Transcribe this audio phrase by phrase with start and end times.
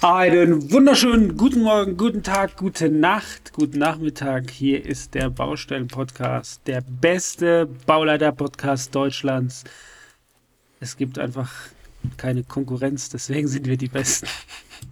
[0.00, 4.48] Einen wunderschönen guten Morgen, guten Tag, gute Nacht, guten Nachmittag.
[4.48, 9.64] Hier ist der Baustellen-Podcast, der beste Bauleiter-Podcast Deutschlands.
[10.78, 11.50] Es gibt einfach
[12.16, 14.28] keine Konkurrenz, deswegen sind wir die Besten.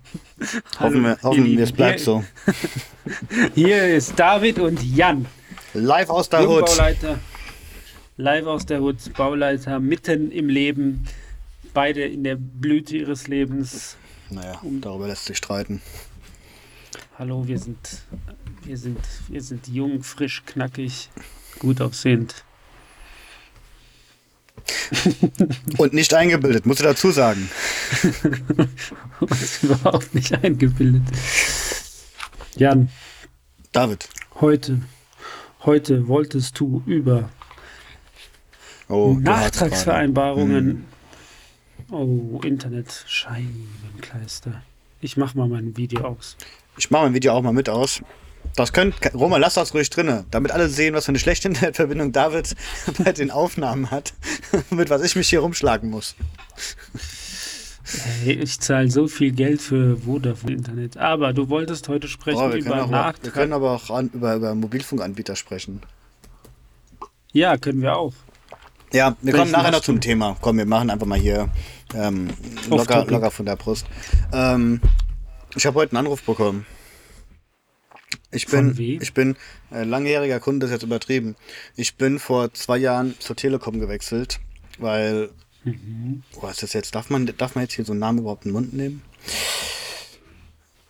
[0.80, 2.24] Hoffen wir, hoffen wir es bleibt so.
[3.54, 5.26] Hier ist David und Jan.
[5.72, 6.66] Live aus der Hut.
[6.66, 7.20] Bauleiter.
[8.16, 11.06] Live aus der Hut, Bauleiter, mitten im Leben.
[11.72, 13.96] Beide in der Blüte ihres Lebens.
[14.30, 15.80] Naja, darüber lässt sich streiten.
[17.18, 17.78] Hallo, wir sind,
[18.62, 21.08] wir sind, wir sind jung, frisch, knackig,
[21.58, 22.44] gut aussehend.
[25.78, 27.48] Und nicht eingebildet, musst du dazu sagen.
[29.20, 31.04] Und überhaupt nicht eingebildet.
[32.56, 32.88] Jan.
[33.72, 34.08] David.
[34.40, 34.80] Heute,
[35.64, 37.30] heute wolltest du über
[38.88, 40.84] oh, Nachtragsvereinbarungen.
[41.90, 44.62] Oh, Internet, Scheibenkleister.
[45.00, 46.36] Ich mach mal mein Video aus.
[46.76, 48.02] Ich mach mein Video auch mal mit aus.
[48.56, 52.10] Das könnt, Roman, lass das ruhig drinne, damit alle sehen, was für eine schlechte Internetverbindung
[52.10, 52.56] David
[53.04, 54.14] bei den Aufnahmen hat,
[54.70, 56.16] mit was ich mich hier rumschlagen muss.
[58.24, 60.96] Hey, ich zahle so viel Geld für Vodafone Internet.
[60.96, 63.22] Aber du wolltest heute sprechen oh, über Nachtrag.
[63.22, 65.82] Wir können aber auch an, über, über Mobilfunkanbieter sprechen.
[67.32, 68.12] Ja, können wir auch.
[68.92, 70.36] Ja, wir Welchen kommen nachher noch zum Thema.
[70.40, 71.48] Komm, wir machen einfach mal hier
[71.94, 72.28] ähm,
[72.68, 73.86] locker, locker von der Brust.
[74.32, 74.80] Ähm,
[75.54, 76.66] ich habe heute einen Anruf bekommen.
[78.30, 79.36] Ich bin, ich bin
[79.72, 81.36] äh, langjähriger Kunde, das ist jetzt übertrieben.
[81.76, 84.40] Ich bin vor zwei Jahren zur Telekom gewechselt,
[84.78, 85.30] weil,
[85.64, 86.22] mhm.
[86.40, 86.94] was ist das jetzt?
[86.94, 89.02] Darf man, darf man jetzt hier so einen Namen überhaupt in den Mund nehmen?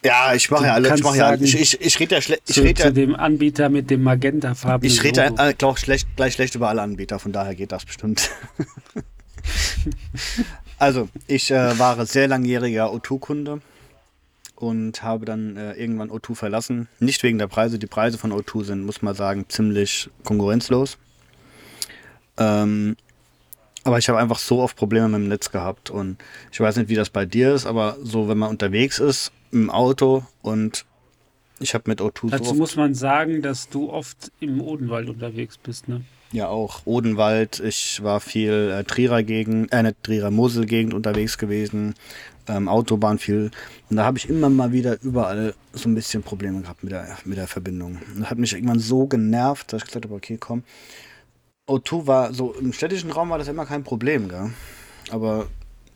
[0.04, 0.94] Ja, ich mache ja alle.
[0.94, 2.46] Ich, mach ja, ich, ich, ich rede ja schlecht.
[2.46, 4.86] Zu, red ja, zu dem Anbieter mit dem Magenta-Farben.
[4.86, 7.84] Ich rede ja, äh, glaube schlecht, gleich schlecht über alle Anbieter, von daher geht das
[7.84, 8.30] bestimmt.
[10.78, 13.60] also, ich äh, war sehr langjähriger O2-Kunde
[14.56, 16.88] und habe dann äh, irgendwann O2 verlassen.
[16.98, 17.78] Nicht wegen der Preise.
[17.78, 20.98] Die Preise von O2 sind, muss man sagen, ziemlich konkurrenzlos.
[22.38, 22.96] Ähm,
[23.84, 26.16] aber ich habe einfach so oft Probleme mit dem Netz gehabt und
[26.50, 29.70] ich weiß nicht, wie das bei dir ist, aber so, wenn man unterwegs ist im
[29.70, 30.84] Auto und
[31.60, 35.56] ich habe mit O2 Dazu so muss man sagen, dass du oft im Odenwald unterwegs
[35.56, 36.02] bist, ne?
[36.32, 37.60] Ja, auch Odenwald.
[37.60, 41.94] Ich war viel äh, Trierer Gegend, äh, nicht Trierer Mosel Gegend unterwegs gewesen,
[42.48, 43.50] ähm, Autobahn viel.
[43.88, 47.16] Und da habe ich immer mal wieder überall so ein bisschen Probleme gehabt mit der,
[47.24, 47.98] mit der Verbindung.
[48.14, 50.64] Und das hat mich irgendwann so genervt, dass ich gesagt habe, okay, komm.
[51.68, 54.50] O2 war so, im städtischen Raum war das immer kein Problem, gell?
[55.10, 55.46] Aber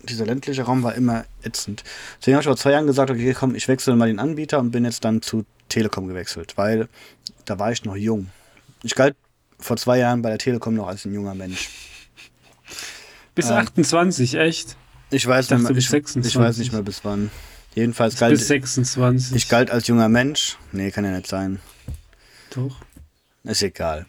[0.02, 1.84] dieser ländliche Raum war immer ätzend.
[2.18, 4.70] Deswegen habe ich vor zwei Jahren gesagt, okay, komm, ich wechsle mal den Anbieter und
[4.70, 6.88] bin jetzt dann zu Telekom gewechselt, weil
[7.44, 8.28] da war ich noch jung.
[8.82, 9.14] Ich galt
[9.60, 11.68] vor zwei Jahren bei der Telekom noch als ein junger Mensch.
[13.34, 14.76] Bis ähm, 28, echt?
[15.10, 17.30] Ich weiß, ich, nicht mehr, ich, ich, weiß nicht mehr bis wann.
[17.74, 19.36] Jedenfalls galt bis 26.
[19.36, 20.56] Ich galt als junger Mensch.
[20.72, 21.60] Nee, kann ja nicht sein.
[22.54, 22.76] Doch.
[23.42, 24.06] Ist egal.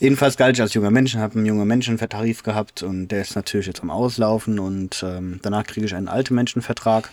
[0.00, 3.66] Jedenfalls galt ich als junger Mensch habe einen jungen Menschenvertarif gehabt und der ist natürlich
[3.66, 7.10] jetzt am Auslaufen und ähm, danach kriege ich einen alten Menschenvertrag.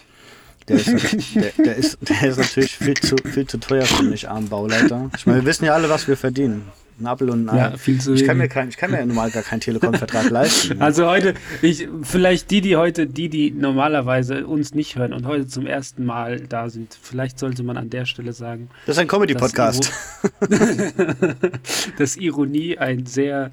[0.67, 0.87] Der ist,
[1.35, 5.11] der, der, ist, der ist natürlich viel zu, viel zu teuer für mich, armen Bauleiter.
[5.15, 6.71] Ich meine, wir wissen ja alle, was wir verdienen.
[6.99, 7.57] Ein Apfel und Ei.
[7.57, 10.29] Ja, viel zu ich, kann mir kein, ich kann mir ja normal gar keinen Telekom-Vertrag
[10.29, 10.81] leisten.
[10.81, 15.47] Also heute, ich, vielleicht die, die heute, die, die normalerweise uns nicht hören und heute
[15.47, 18.69] zum ersten Mal da sind, vielleicht sollte man an der Stelle sagen.
[18.85, 19.91] Das ist ein Comedy-Podcast.
[21.97, 23.51] Dass Ironie ein sehr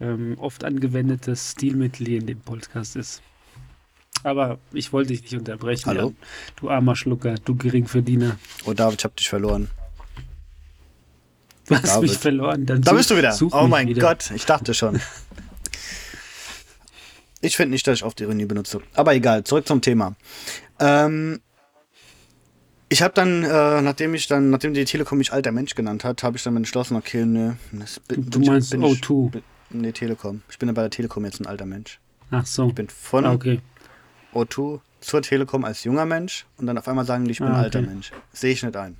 [0.00, 3.22] ähm, oft angewendetes Stilmittel in dem Podcast ist.
[4.22, 5.86] Aber ich wollte dich nicht unterbrechen.
[5.86, 6.00] Hallo?
[6.00, 6.16] Jan.
[6.56, 8.38] Du armer Schlucker, du Geringverdiener.
[8.64, 9.70] Oh, David, ich hab dich verloren.
[11.68, 12.10] Du hast David.
[12.10, 12.66] mich verloren.
[12.66, 13.36] Dann da bist du wieder.
[13.52, 14.00] Oh mein wieder.
[14.00, 15.00] Gott, ich dachte schon.
[17.40, 18.80] Ich finde nicht, dass ich oft Ironie benutze.
[18.94, 20.16] Aber egal, zurück zum Thema.
[20.80, 21.40] Ähm,
[22.88, 26.22] ich habe dann, äh, nachdem ich dann, nachdem die Telekom mich alter Mensch genannt hat,
[26.22, 29.30] habe ich dann entschlossen, okay, ne, das bin, du meinst bin O2?
[29.30, 30.42] bin, nee, Telekom.
[30.50, 32.00] Ich bin ja bei der Telekom jetzt ein alter Mensch.
[32.30, 32.68] Ach so.
[32.68, 33.60] Ich bin von ah, okay.
[34.34, 37.54] O2 zur Telekom als junger Mensch und dann auf einmal sagen die, ich bin ah,
[37.54, 37.64] okay.
[37.64, 38.12] alter Mensch.
[38.32, 38.96] Sehe ich nicht ein.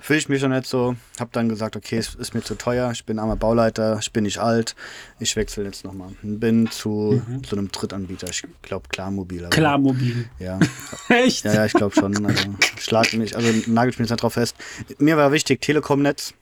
[0.00, 0.96] Fühle ich mich noch nicht so.
[1.20, 2.90] Hab dann gesagt, okay, es ist mir zu teuer.
[2.92, 4.74] Ich bin armer Bauleiter, ich bin nicht alt.
[5.20, 6.10] Ich wechsle jetzt nochmal.
[6.22, 7.44] Bin zu, Mhm.
[7.44, 8.28] zu einem Drittanbieter.
[8.30, 9.40] Ich glaube Klarmobil.
[9.44, 10.28] aber- Klarmobil.
[10.38, 10.58] Ja.
[11.08, 11.44] Echt?
[11.44, 12.24] ja, ja, ich glaube schon.
[12.26, 12.48] Also,
[12.80, 14.56] schlag mich, also nagelt mich jetzt nicht drauf fest.
[14.98, 16.34] Mir war wichtig, Telekom-Netz.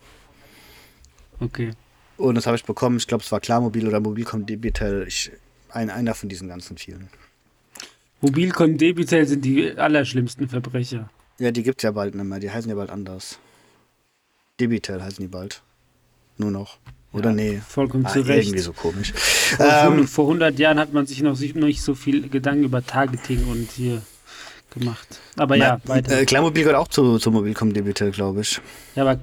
[1.41, 1.73] Okay.
[2.17, 2.99] Und das habe ich bekommen.
[2.99, 5.05] Ich glaube, es war Klarmobil oder Mobilcom Debitel.
[5.09, 5.31] Ich,
[5.71, 7.09] ein, einer von diesen ganzen vielen.
[8.21, 11.09] Mobilcom Debitel sind die allerschlimmsten Verbrecher.
[11.41, 12.39] Ja, die gibt's ja bald nicht mehr.
[12.39, 13.39] Die heißen ja bald anders.
[14.61, 15.63] Debitel heißen die bald.
[16.37, 16.79] Nur noch.
[17.13, 17.61] Oder nee.
[17.67, 18.47] Vollkommen Ah, zu Recht.
[18.49, 19.13] irgendwie so komisch.
[19.13, 23.49] Vor, Ähm, vor 100 Jahren hat man sich noch nicht so viel Gedanken über Targeting
[23.49, 24.03] und hier
[24.71, 25.19] gemacht.
[25.37, 26.21] Aber ja, weiter.
[26.21, 28.61] Äh, Klarmobil gehört auch zu, zu Mobilcom Debitel, glaube ich.
[28.95, 29.19] ja, aber,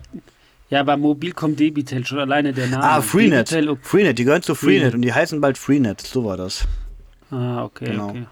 [0.69, 2.83] ja, aber Mobilcom Debitel, schon alleine der Name.
[2.83, 3.51] Ah, Freenet.
[3.51, 3.81] Debitel, okay.
[3.83, 4.95] Freenet, die gehören zu Freenet, Freenet.
[4.95, 6.01] und die heißen bald Freenet.
[6.01, 6.65] So war das.
[7.31, 8.09] Ah, okay, Genau.
[8.09, 8.25] okay.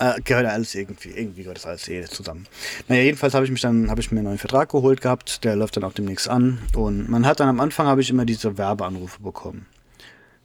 [0.00, 2.46] Äh, gehört alles irgendwie, irgendwie gehört das alles eh zusammen.
[2.88, 5.56] Naja, jedenfalls habe ich mich dann, habe ich mir einen neuen Vertrag geholt gehabt, der
[5.56, 6.58] läuft dann auch demnächst an.
[6.74, 9.66] Und man hat dann am Anfang habe ich immer diese Werbeanrufe bekommen.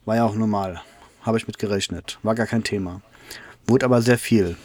[0.04, 0.82] War ja auch normal.
[1.22, 2.20] Habe ich mit gerechnet.
[2.22, 3.02] War gar kein Thema.
[3.66, 4.58] Wurde aber sehr viel.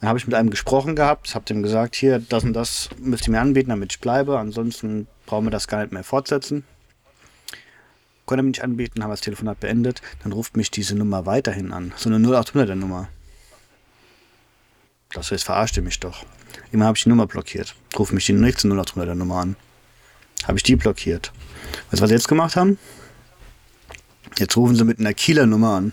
[0.00, 3.28] Dann habe ich mit einem gesprochen gehabt, habe dem gesagt, hier, das und das müsst
[3.28, 4.38] ihr mir anbieten, damit ich bleibe.
[4.38, 6.64] Ansonsten brauchen wir das gar nicht mehr fortsetzen.
[8.24, 10.00] Konnte mir nicht anbieten, haben wir das Telefonat beendet.
[10.22, 11.92] Dann ruft mich diese Nummer weiterhin an.
[11.96, 13.08] So eine 0800er Nummer.
[15.14, 16.24] Das heißt, verarscht ihr mich doch.
[16.70, 17.74] Immer habe ich die Nummer blockiert.
[17.98, 19.56] Ruf mich die nächste 0800er Nummer an.
[20.44, 21.32] Habe ich die blockiert.
[21.90, 22.78] Weißt du, was sie jetzt gemacht haben?
[24.38, 25.92] Jetzt rufen sie mit einer Kieler Nummer an.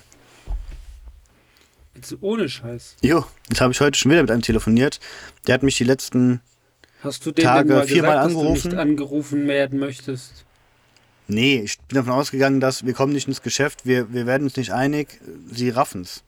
[1.96, 2.96] Jetzt ohne Scheiß.
[3.02, 5.00] Jo, jetzt habe ich heute schon wieder mit einem telefoniert.
[5.48, 6.40] Der hat mich die letzten.
[7.04, 8.70] Hast du den Tage mal viermal gesagt, dass du angerufen?
[8.70, 10.46] nicht angerufen werden möchtest?
[11.28, 14.56] Nee, ich bin davon ausgegangen, dass wir kommen nicht ins Geschäft, wir, wir werden uns
[14.56, 15.20] nicht einig,
[15.52, 16.24] sie raffen's.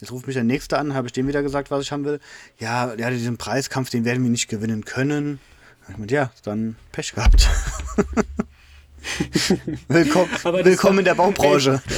[0.00, 2.20] Jetzt ruft mich der Nächste an, habe ich dem wieder gesagt, was ich haben will.
[2.58, 5.40] Ja, ja, diesen Preiskampf, den werden wir nicht gewinnen können.
[5.88, 7.48] Ich meinte, ja, dann Pech gehabt.
[9.88, 10.30] willkommen
[10.64, 11.82] willkommen in der Baubranche.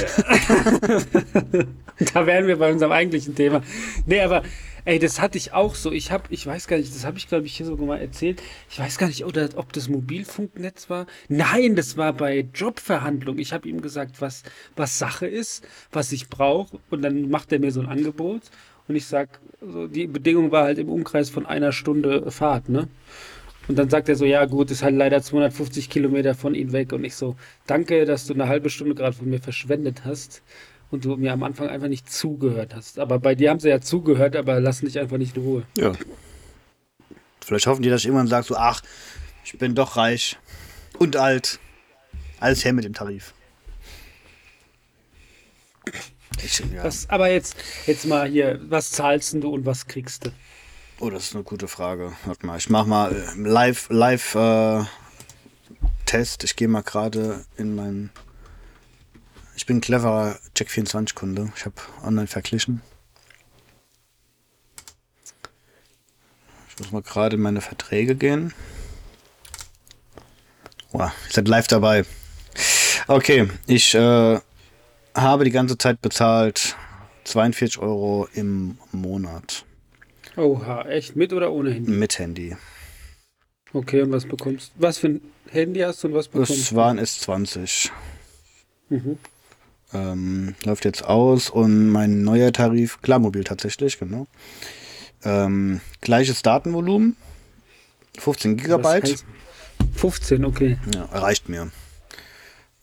[2.13, 3.61] Da wären wir bei unserem eigentlichen Thema.
[4.05, 4.43] Nee, aber
[4.85, 5.91] ey, das hatte ich auch so.
[5.91, 8.41] Ich habe, ich weiß gar nicht, das habe ich glaube ich hier sogar mal erzählt.
[8.69, 11.07] Ich weiß gar nicht, oder, ob das Mobilfunknetz war.
[11.27, 13.41] Nein, das war bei Jobverhandlungen.
[13.41, 14.43] Ich habe ihm gesagt, was,
[14.77, 16.79] was Sache ist, was ich brauche.
[16.89, 18.43] Und dann macht er mir so ein Angebot.
[18.87, 22.87] Und ich sag, so, die Bedingung war halt im Umkreis von einer Stunde Fahrt, ne?
[23.69, 26.91] Und dann sagt er so, ja gut, ist halt leider 250 Kilometer von ihm weg.
[26.91, 27.35] Und ich so,
[27.67, 30.41] danke, dass du eine halbe Stunde gerade von mir verschwendet hast
[30.89, 32.97] und du mir am Anfang einfach nicht zugehört hast.
[32.97, 35.63] Aber bei dir haben sie ja zugehört, aber lassen dich einfach nicht in Ruhe.
[35.77, 35.91] Ja.
[37.41, 38.81] Vielleicht hoffen die, dass ich irgendwann sage, so, ach,
[39.45, 40.39] ich bin doch reich
[40.97, 41.59] und alt.
[42.39, 43.35] Alles her mit dem Tarif.
[46.43, 46.83] Ich, ja.
[46.83, 47.55] Was, aber jetzt,
[47.85, 50.31] jetzt mal hier, was zahlst denn du und was kriegst du?
[51.01, 52.11] Oh, das ist eine gute Frage.
[52.25, 54.83] Warte mal, ich mach mal äh, live, live äh,
[56.05, 56.43] Test.
[56.43, 58.09] Ich gehe mal gerade in mein.
[59.55, 61.53] Ich bin ein cleverer Check24-Kunde.
[61.55, 62.81] Ich habe online verglichen.
[66.67, 68.53] Ich muss mal gerade in meine Verträge gehen.
[70.91, 72.03] Wow, ihr seid live dabei.
[73.07, 74.39] Okay, ich äh,
[75.15, 76.75] habe die ganze Zeit bezahlt
[77.23, 79.63] 42 Euro im Monat
[80.39, 81.91] Oha, echt mit oder ohne Handy?
[81.91, 82.55] mit Handy.
[83.73, 85.21] Okay, und was bekommst Was für ein
[85.51, 87.91] Handy hast du und was bekommst Das war ein S20.
[88.89, 89.17] Mhm.
[89.93, 94.27] Ähm, läuft jetzt aus und mein neuer Tarif, Klarmobil tatsächlich, genau.
[95.23, 97.15] Ähm, gleiches Datenvolumen,
[98.17, 99.23] 15 Was Gigabyte, heißt-
[99.95, 100.77] 15, okay.
[100.93, 101.71] ja, reicht mir.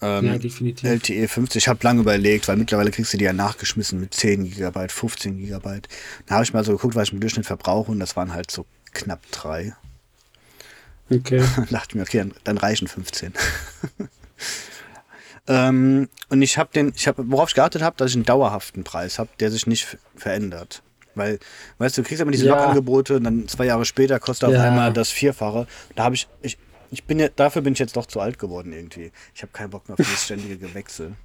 [0.06, 0.88] Ähm, ja, definitiv.
[0.88, 4.44] LTE 50, ich habe lange überlegt, weil mittlerweile kriegst du die ja nachgeschmissen mit 10
[4.44, 5.88] Gigabyte, 15 Gigabyte.
[6.26, 8.50] Da habe ich mal so geguckt, was ich im Durchschnitt verbrauche und das waren halt
[8.50, 9.75] so knapp drei.
[11.10, 11.42] Okay.
[11.56, 13.32] Dann dachte ich mir, okay, dann, dann reichen 15.
[15.48, 18.82] ähm, und ich habe den, ich habe, worauf ich geachtet habe, dass ich einen dauerhaften
[18.84, 20.82] Preis habe, der sich nicht verändert.
[21.14, 21.38] Weil,
[21.78, 22.56] weißt du, du kriegst immer diese Ja.
[22.58, 24.64] Lokangebote und dann zwei Jahre später kostet auf Ja.
[24.64, 25.66] einmal das Vierfache.
[25.94, 26.58] Da habe ich, ich,
[26.90, 29.12] ich bin ja, dafür bin ich jetzt doch zu alt geworden irgendwie.
[29.35, 31.16] Ich habe keinen Bock mehr auf dieses ständige Gewechsel.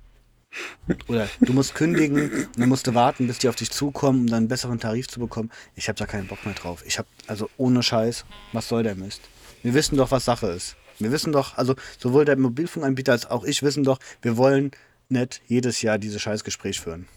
[1.08, 4.27] Oder du musst kündigen, und dann musst du warten, bis die auf dich zukommen, um
[4.27, 5.50] dann einen besseren Tarif zu bekommen.
[5.75, 6.84] Ich habe da keinen Bock mehr drauf.
[6.86, 9.22] Ich habe, also ohne Scheiß, was soll der Mist?
[9.63, 10.75] Wir wissen doch, was Sache ist.
[11.00, 14.72] Wir wissen doch, also sowohl der Mobilfunkanbieter als auch ich wissen doch, wir wollen
[15.10, 17.08] nicht jedes Jahr dieses Scheißgespräch führen.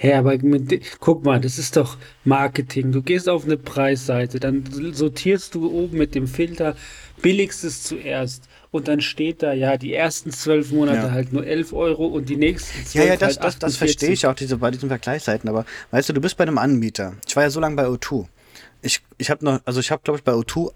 [0.00, 2.92] Hä, aber mit, guck mal, das ist doch Marketing.
[2.92, 4.62] Du gehst auf eine Preisseite, dann
[4.92, 6.76] sortierst du oben mit dem Filter
[7.20, 11.10] billigstes zuerst und dann steht da ja die ersten zwölf Monate Ja.
[11.10, 13.78] halt nur 11 Euro und die nächsten zwölf Ja, ja, das, halt das, das 48.
[13.78, 17.14] verstehe ich auch diese, bei diesen Vergleichsseiten, aber weißt du, du bist bei einem Anbieter.
[17.26, 18.26] Ich war ja so lange bei O2.
[18.82, 20.70] Ich, ich habe noch, also ich habe, glaube ich, bei O2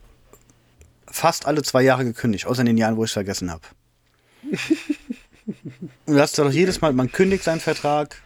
[1.07, 3.62] fast alle zwei Jahre gekündigt, außer in den Jahren, wo ich es vergessen habe.
[6.07, 8.21] Und du hast doch jedes Mal, man kündigt seinen Vertrag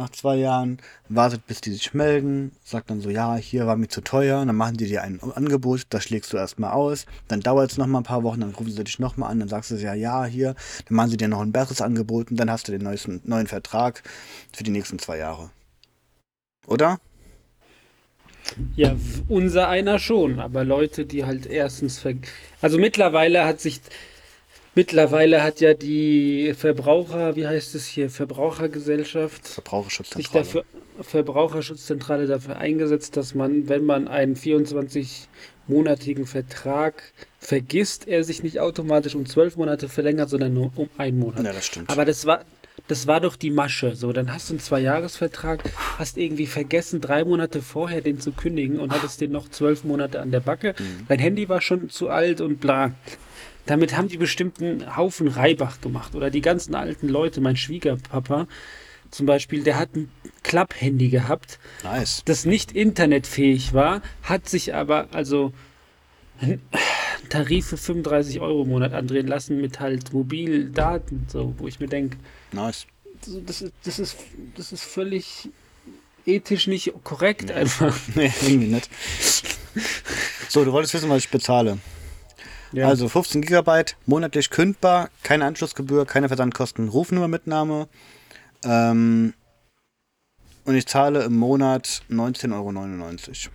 [0.00, 0.78] nach zwei Jahren,
[1.08, 4.46] wartet, bis die sich melden, sagt dann so, ja, hier war mir zu teuer, und
[4.46, 8.00] dann machen die dir ein Angebot, das schlägst du erstmal aus, dann dauert es nochmal
[8.00, 10.54] ein paar Wochen, dann rufen sie dich nochmal an, dann sagst du ja, ja, hier,
[10.86, 13.46] dann machen sie dir noch ein besseres Angebot und dann hast du den neuesten, neuen
[13.46, 14.02] Vertrag
[14.52, 15.50] für die nächsten zwei Jahre.
[16.66, 16.98] Oder?
[18.74, 18.96] Ja,
[19.28, 22.14] unser einer schon, aber Leute, die halt erstens ver
[22.62, 23.80] also mittlerweile hat sich
[24.74, 30.44] mittlerweile hat ja die Verbraucher, wie heißt es hier, Verbrauchergesellschaft sich Verbraucherschutzzentrale.
[30.44, 30.64] dafür
[31.02, 37.02] Verbraucherschutzzentrale dafür eingesetzt, dass man, wenn man einen 24-monatigen Vertrag
[37.38, 41.44] vergisst, er sich nicht automatisch um zwölf Monate verlängert, sondern nur um einen Monat.
[41.44, 41.90] Ja, das stimmt.
[41.90, 42.44] Aber das war,
[42.88, 43.94] das war doch die Masche.
[43.96, 45.62] So, dann hast du einen Zweijahresvertrag,
[45.98, 50.20] hast irgendwie vergessen, drei Monate vorher den zu kündigen und hattest den noch zwölf Monate
[50.20, 50.74] an der Backe.
[50.78, 51.06] Mhm.
[51.08, 52.92] Dein Handy war schon zu alt und bla.
[53.70, 56.16] Damit haben die bestimmten Haufen Reibach gemacht.
[56.16, 58.48] Oder die ganzen alten Leute, mein Schwiegerpapa
[59.12, 60.10] zum Beispiel, der hat ein
[60.42, 62.22] Klapp-Handy gehabt, Nice.
[62.24, 65.52] das nicht internetfähig war, hat sich aber also
[66.40, 66.60] einen
[67.28, 71.88] Tarif für 35 Euro im Monat andrehen lassen mit halt Mobildaten, so, wo ich mir
[71.88, 72.16] denke,
[72.50, 72.86] Nice.
[73.46, 74.16] das ist, das ist,
[74.56, 75.48] das ist völlig
[76.26, 77.96] ethisch nicht korrekt einfach.
[78.16, 78.90] Nee, irgendwie nicht.
[80.48, 81.78] So, du wolltest wissen, was ich bezahle.
[82.72, 82.86] Ja.
[82.88, 87.88] Also 15 Gigabyte, monatlich kündbar, keine Anschlussgebühr, keine Versandkosten, Rufnummermitnahme.
[88.64, 89.34] Ähm,
[90.64, 93.52] und ich zahle im Monat 19,99 Euro.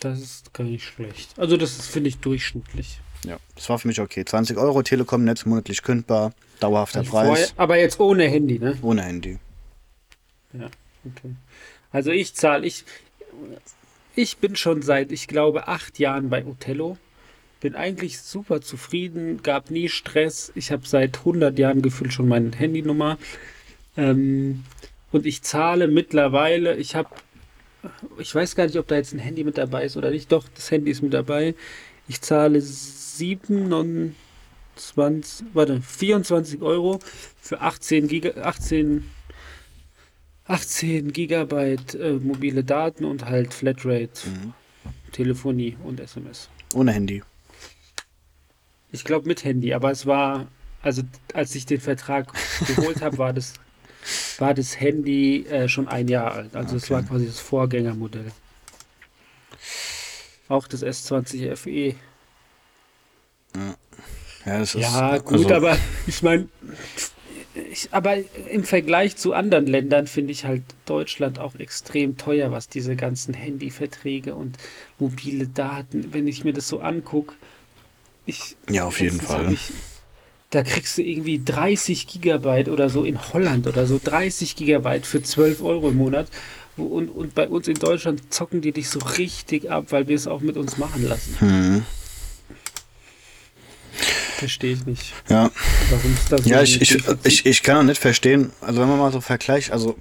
[0.00, 1.38] das ist gar nicht schlecht.
[1.38, 3.00] Also das ist, finde ich, durchschnittlich.
[3.24, 4.24] Ja, das war für mich okay.
[4.24, 8.78] 20 Euro Telekom-Netz, monatlich kündbar, dauerhafter Also Preis, vorher- aber jetzt ohne Handy, ne?
[8.82, 9.38] ohne Handy.
[10.52, 10.66] Ja,
[11.04, 11.34] okay.
[11.90, 12.84] Also ich zahle, ich,
[14.14, 16.96] ich bin schon seit, ich glaube, acht Jahren bei Othello.
[17.64, 20.52] Bin eigentlich super zufrieden, gab nie Stress.
[20.54, 23.16] Ich habe seit 100 Jahren gefühlt schon meine Handynummer.
[23.96, 24.64] Ähm,
[25.12, 27.08] und ich zahle mittlerweile, ich habe,
[28.18, 30.30] ich weiß gar nicht, ob da jetzt ein Handy mit dabei ist oder nicht.
[30.30, 31.54] Doch, das Handy ist mit dabei.
[32.06, 34.14] Ich zahle 27,
[35.54, 36.98] warte, 24 Euro
[37.40, 39.04] für 18 Giga, 18
[40.48, 44.20] 18 Gigabyte äh, mobile Daten und halt Flatrate,
[45.12, 46.50] Telefonie und SMS.
[46.74, 47.22] Ohne Handy.
[48.94, 50.46] Ich glaube mit Handy, aber es war,
[50.80, 52.32] also als ich den Vertrag
[52.64, 53.54] geholt habe, war das,
[54.38, 56.54] war das Handy äh, schon ein Jahr alt.
[56.54, 56.94] Also es Okay.
[56.94, 58.30] war quasi das Vorgängermodell.
[60.48, 61.96] Auch das S20 FE.
[64.46, 66.48] Ja, das ist, Ja, gut, also, aber ich meine,
[67.90, 68.16] aber
[68.50, 73.34] im Vergleich zu anderen Ländern finde ich halt Deutschland auch extrem teuer, was diese ganzen
[73.34, 74.56] Handyverträge und
[75.00, 77.34] mobile Daten, wenn ich mir das so angucke.
[78.26, 79.52] Ich, Ja, auf jeden Fall.
[79.52, 79.72] Ich,
[80.50, 85.22] da kriegst du irgendwie 30 Gigabyte oder so in Holland oder so 30 Gigabyte für
[85.22, 86.28] 12 Euro im Monat.
[86.76, 90.26] Und, und bei uns in Deutschland zocken die dich so richtig ab, weil wir es
[90.26, 91.36] auch mit uns machen lassen.
[91.38, 91.84] Hm,
[94.36, 95.50] Verstehe ich nicht, ja.
[95.90, 98.88] warum es da so Ja, ich, ich, ich, ich kann auch nicht verstehen, also wenn
[98.88, 99.96] man mal so vergleicht, also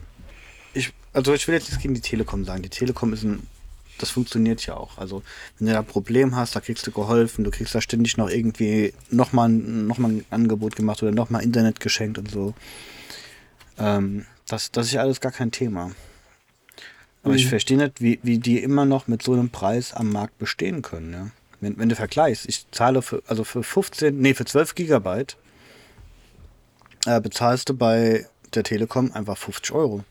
[0.74, 2.64] ich, also ich will jetzt nichts gegen die Telekom sagen.
[2.64, 3.48] Die Telekom ist ein,
[4.00, 4.98] das funktioniert ja auch.
[4.98, 5.24] Also
[5.58, 8.30] wenn du da ein Problem hast, da kriegst du geholfen, du kriegst da ständig noch
[8.30, 12.54] irgendwie nochmal noch mal ein Angebot gemacht oder nochmal Internet geschenkt und so.
[13.78, 15.92] Ähm, das, das ist ja alles gar kein Thema.
[17.24, 17.50] Aber ich Mhm.
[17.50, 21.14] verstehe nicht, wie, wie die immer noch mit so einem Preis am Markt bestehen können,
[21.14, 21.28] ja.
[21.62, 25.38] Wenn, wenn du vergleichst, ich zahle für, also für 15, nee, für 12 Gigabyte
[27.06, 30.04] äh, bezahlst du bei der Telekom einfach 50 Euro.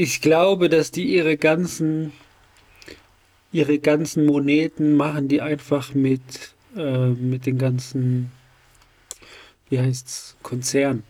[0.00, 2.12] Ich glaube, dass die ihre ganzen
[3.50, 6.22] ihre ganzen Moneten machen die einfach mit
[6.76, 8.30] äh, mit den ganzen
[9.68, 11.02] wie heißt's Konzern.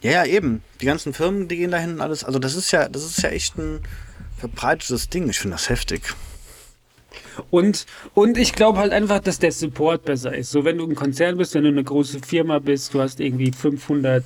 [0.00, 0.62] Ja, ja, eben.
[0.80, 2.22] Die ganzen Firmen, die gehen dahin und alles.
[2.22, 3.80] Also das ist ja, das ist ja echt ein
[4.36, 5.28] verbreitetes Ding.
[5.28, 6.02] Ich finde das heftig.
[7.50, 10.52] Und und ich glaube halt einfach, dass der Support besser ist.
[10.52, 13.50] So wenn du ein Konzern bist, wenn du eine große Firma bist, du hast irgendwie
[13.50, 14.24] 500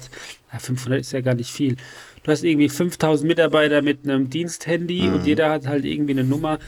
[0.52, 1.78] ja, 500 ist ja gar nicht viel.
[2.22, 6.58] Du hast irgendwie 5000 Mitarbeiter mit einem Diensthandy und jeder hat halt irgendwie eine Nummer.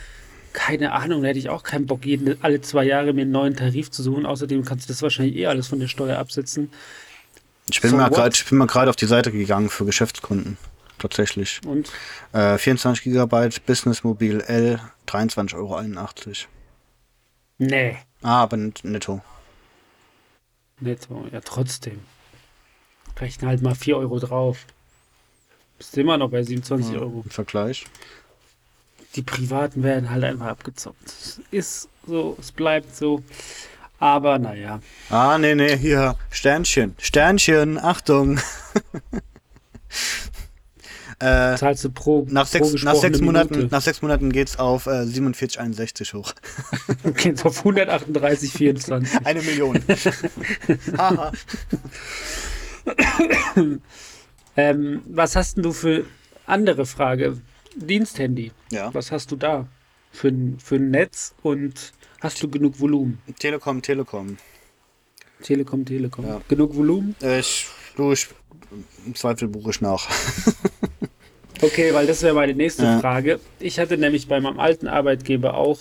[0.53, 3.57] Keine Ahnung, da hätte ich auch keinen Bock, jeden, alle zwei Jahre mir einen neuen
[3.57, 4.27] Tarif zu suchen.
[4.27, 6.71] Außerdem kannst du das wahrscheinlich eh alles von der Steuer absetzen.
[7.71, 8.09] Ich bin So mal
[8.67, 10.59] gerade, auf die Seite gegangen für Geschäftskunden.
[10.99, 11.61] Tatsächlich.
[11.67, 11.91] Und
[12.33, 15.81] Äh, 24 Gigabyte Business Mobil L, 23,81 Euro.
[17.59, 19.23] nee, Ah, aber net- netto.
[20.81, 22.01] netto, ja trotzdem.
[23.19, 24.67] Rechne halt mal 4 Euro drauf.
[25.79, 27.23] Bist immer noch bei 27 Euro.
[27.25, 27.85] Im Vergleich.
[29.17, 30.97] die Privaten werden halt einfach abgezockt.
[31.07, 33.23] Es ist so, es bleibt so.
[33.99, 34.81] Aber naja.
[35.09, 36.17] Ah, nee, nee, hier.
[36.31, 36.95] Sternchen.
[36.99, 38.39] Sternchen, Achtung.
[41.21, 43.75] äh, Zahlst du pro, nach, pro sechs, nach, sechs Monaten, Minute.
[43.75, 46.33] nach sechs Monaten geht's auf äh, 47,61 hoch.
[47.17, 49.25] Geht's auf 138,24.
[49.25, 49.79] Eine Million.
[54.57, 56.05] Ähm, was hast denn du für
[56.47, 57.39] andere Frage?
[57.77, 58.53] Diensthandy.
[58.71, 58.93] ja.
[58.95, 59.67] Was hast du da
[60.13, 63.19] für, ein- für ein Netz und hast du genug Volumen?
[63.39, 64.37] Telekom, Telekom.
[65.43, 66.27] Telekom, Telekom.
[66.27, 66.41] Ja.
[66.49, 67.17] Genug Volumen?
[67.21, 68.29] Äh, Ich, du, ich,
[69.07, 70.09] im Zweifel buche ich nach.
[71.63, 72.99] Okay, weil das wäre meine nächste Ja.
[73.01, 73.39] Frage.
[73.61, 75.79] Ich hatte nämlich bei meinem alten Arbeitgeber auch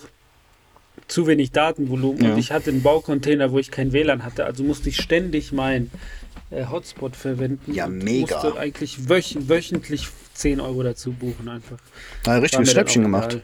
[1.07, 2.31] zu wenig Datenvolumen Ja.
[2.33, 4.45] und ich hatte einen Baucontainer, wo ich kein WLAN hatte.
[4.45, 5.91] Also musste ich ständig meinen
[6.53, 7.73] äh, Hotspot verwenden.
[7.73, 8.35] Ja, und mega.
[8.35, 11.77] musste eigentlich wöch wöchentlich 10 Euro dazu buchen einfach.
[12.23, 13.41] Da richtig dann Schnäppchen gemacht.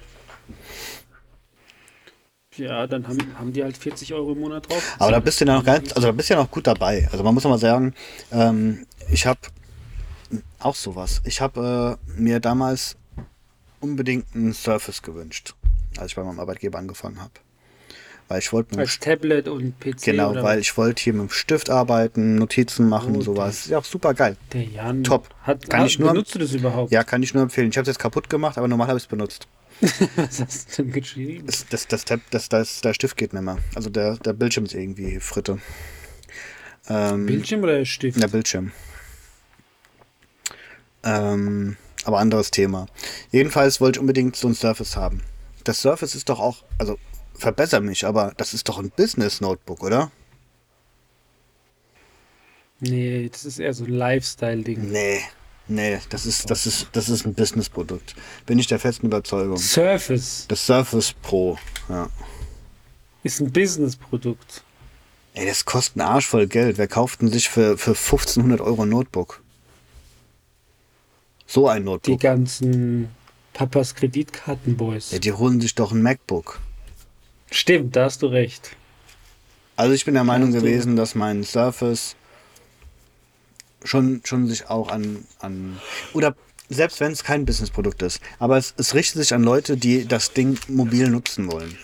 [2.56, 4.96] Ja, dann haben, haben die halt 40 Euro im Monat drauf.
[5.00, 7.08] Aber da bist du ja noch ganz, also da bist du ja noch gut dabei.
[7.12, 7.94] Also man muss auch mal sagen,
[8.32, 9.40] ähm, ich habe
[10.60, 11.22] auch sowas.
[11.24, 12.98] Ich habe äh, mir damals
[13.80, 15.56] unbedingt einen Surface gewünscht,
[15.98, 17.32] als ich bei meinem Arbeitgeber angefangen habe.
[18.30, 20.04] Weil ich wollte Als Tablet und PC.
[20.04, 20.58] Genau, weil was?
[20.60, 23.68] ich wollte hier mit dem Stift arbeiten, Notizen machen, Oh, sowas.
[23.68, 24.38] Ja, super geil.
[24.54, 25.04] Der Jan.
[25.04, 25.30] Top.
[25.42, 26.92] Hat, Kann hat, ich nur- benutzt du das überhaupt?
[26.92, 27.70] Ja, kann ich nur empfehlen.
[27.72, 29.48] Ich habe es jetzt kaputt gemacht, aber normal habe ich es benutzt.
[30.16, 31.48] Was hast du denn geschrieben?
[31.48, 33.58] Das, das, das, Tab, das, das, der Stift geht nicht mehr.
[33.76, 35.58] Also der, der Bildschirm ist irgendwie Fritte.
[36.88, 38.22] Ähm, Bildschirm oder Stift?
[38.22, 38.72] Der Bildschirm.
[41.04, 42.88] Ähm, aber anderes Thema.
[43.32, 45.22] Jedenfalls wollte ich unbedingt so ein Surface haben.
[45.64, 46.98] Das Surface ist doch auch, also
[47.40, 50.12] verbessere mich, aber das ist doch ein Business-Notebook, oder?
[52.80, 54.90] Nee, das ist eher so ein Lifestyle-Ding.
[54.92, 55.20] Nee,
[55.68, 58.16] nee, das ist, das ist, das ist ein Business-Produkt.
[58.46, 59.58] Bin ich der festen Überzeugung.
[59.58, 61.58] Surface Das Surface Pro,
[61.90, 62.08] ja.
[63.24, 64.64] ist ein Business-Produkt.
[65.34, 66.78] Ey, das kostet einen Arsch voll Geld.
[66.78, 69.42] Wer kauft denn sich für, für 1500 Euro ein Notebook?
[71.46, 72.20] So ein Die Notebook.
[72.20, 73.10] ganzen
[73.54, 75.12] Papas Kreditkartenboys.
[75.12, 76.60] Ja, die holen sich doch ein MacBook.
[77.52, 78.76] Stimmt, da hast du recht.
[79.76, 82.16] Also ich bin der Meinung gewesen, dass mein Surface
[83.84, 85.80] schon, schon sich auch an, an
[86.14, 86.36] oder
[86.68, 90.34] selbst wenn es kein Businessprodukt ist, aber es, es richtet sich an Leute, die das
[90.34, 91.78] Ding mobil nutzen wollen.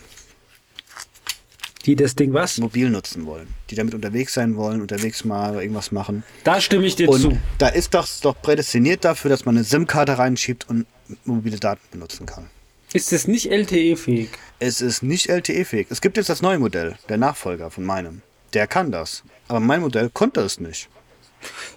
[1.86, 2.58] Die das Ding was?
[2.58, 3.47] Mobil nutzen wollen.
[3.69, 6.23] Die damit unterwegs sein wollen, unterwegs mal irgendwas machen.
[6.43, 7.38] Da stimme ich dir Und zu.
[7.60, 10.88] da ist das doch prädestiniert dafür, dass man eine SIM-Karte reinschiebt und
[11.25, 12.49] mobile Daten benutzen kann.
[12.95, 14.29] Ist es nicht LTE-fähig?
[14.60, 15.88] Es ist nicht LTE-fähig.
[15.89, 18.21] Es gibt jetzt das neue Modell, der Nachfolger von meinem.
[18.53, 19.23] Der kann das.
[19.49, 20.88] Aber mein Modell konnte es nicht.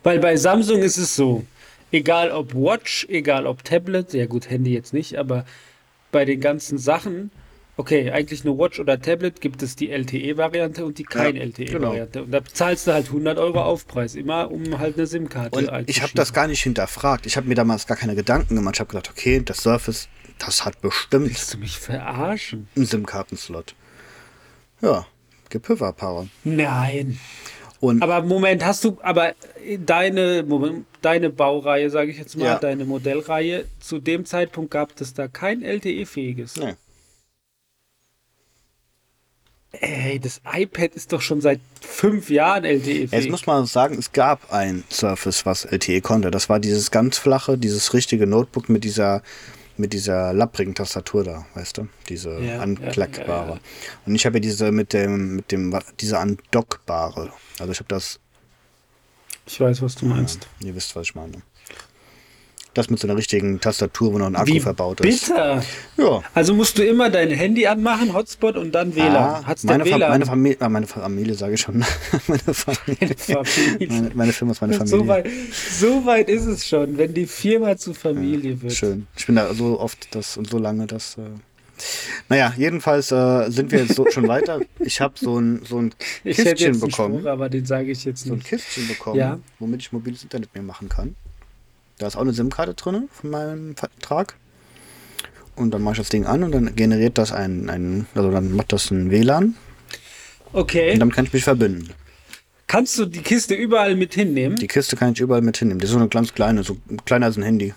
[0.05, 1.45] Weil bei Samsung ist es so,
[1.91, 5.45] egal ob Watch, egal ob Tablet, ja gut, Handy jetzt nicht, aber
[6.13, 7.33] bei den ganzen Sachen,
[7.77, 12.23] okay, eigentlich nur Watch oder Tablet gibt es die LTE-Variante und die kein Ja, LTE-Variante.
[12.23, 16.01] Und da zahlst du halt 100 Euro Aufpreis, immer um halt eine SIM-Karte Und ich
[16.01, 17.27] habe das gar nicht hinterfragt.
[17.27, 18.77] Ich habe mir damals gar keine Gedanken gemacht.
[18.77, 22.69] Ich habe gedacht, okay, das Surface, das hat bestimmt Willst du mich verarschen?
[22.77, 23.75] einen SIM-Kartenslot.
[24.81, 25.07] Ja,
[25.51, 26.29] Gepüfferpower.
[26.45, 27.19] Nein.
[27.81, 29.35] Und Aber Moment, hast du, aber
[29.79, 32.59] deine, Moment, deine Baureihe, sage ich jetzt mal, Ja.
[32.59, 36.57] deine Modellreihe, zu dem Zeitpunkt gab es da kein LTE-fähiges.
[36.57, 36.75] nee.
[39.71, 43.13] Ey, das iPad ist doch schon seit fünf Jahren LTE-fähig.
[43.13, 46.31] Jetzt muss man sagen, es gab ein Surface, was LTE konnte.
[46.31, 49.23] Das war dieses ganz flache, dieses richtige Notebook mit dieser
[49.79, 51.89] mit dieser lapprigen Tastatur da, weißt du?
[52.09, 53.29] Diese Ja, ankleckbare.
[53.29, 53.61] ja, ja, ja.
[54.07, 57.33] Und ich habe ja diese mit dem, mit dem, diese andockbare.
[57.59, 58.21] Also ich habe das,
[59.47, 60.47] Ich weiß, was du meinst.
[60.61, 61.43] ihr wisst, was ich meine.
[62.75, 65.29] Das mit so einer richtigen Tastatur, wo noch ein Akku verbaut ist.
[65.29, 65.65] bitter.
[65.97, 66.23] Ja.
[66.35, 69.17] Also musst du immer dein Handy anmachen, Hotspot und dann WLAN.
[69.17, 70.11] Ah, Hat's meine, Fa WLAN?
[70.11, 71.79] meine Familie, ah, meine Familie sage ich schon.
[72.29, 73.17] meine Familie.
[73.17, 73.89] Familie.
[73.89, 74.99] Meine, meine Firma ist meine Familie.
[74.99, 75.27] So weit,
[75.81, 78.73] so weit ist es schon, wenn die Firma zur Familie wird.
[78.75, 79.07] Schön.
[79.17, 81.17] Ich bin da so oft das und so lange, dass.
[81.19, 81.23] Äh
[82.29, 84.61] naja, jedenfalls äh, sind wir jetzt so schon weiter.
[84.81, 87.19] Ich habe so ein, so ein Ich Kistchen jetzt einen bekommen.
[87.21, 88.49] Spruch, aber den sage ich jetzt So ein nicht.
[88.49, 89.39] Kistchen bekommen, Ja.
[89.59, 91.15] womit ich mobiles Internet mir machen kann.
[91.99, 94.37] Da ist auch eine SIM-Karte drin von meinem Vertrag.
[95.57, 98.53] Und dann mache ich das Ding an und dann generiert das ein, ein also dann
[98.53, 99.57] macht das ein WLAN
[100.53, 100.93] Okay.
[100.93, 101.91] und dann kann ich mich verbinden.
[102.69, 104.57] Kannst du die Kiste überall mit hinnehmen?
[104.57, 105.81] Die Kiste kann ich überall mit hinnehmen.
[105.81, 107.75] Die ist so eine ganz kleine, so kleiner als ein Handy.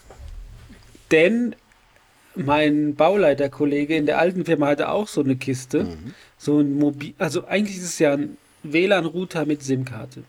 [1.09, 1.55] Denn
[2.35, 5.85] mein Bauleiterkollege in der alten Firma hatte auch so eine Kiste.
[5.85, 6.13] Mhm.
[6.37, 10.23] So ein Mobil, also eigentlich ist es ja ein WLAN-Router mit SIM-Karte.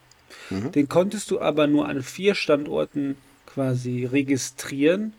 [0.51, 0.73] Mhm.
[0.73, 3.17] Den konntest du aber nur an vier Standorten
[3.53, 5.15] quasi registrieren.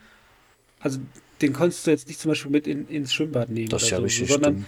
[0.80, 1.00] Also
[1.42, 3.70] den konntest du jetzt nicht zum Beispiel mit in, ins Schwimmbad nehmen.
[3.70, 4.66] Das ist oder ja so, richtig sondern dumm.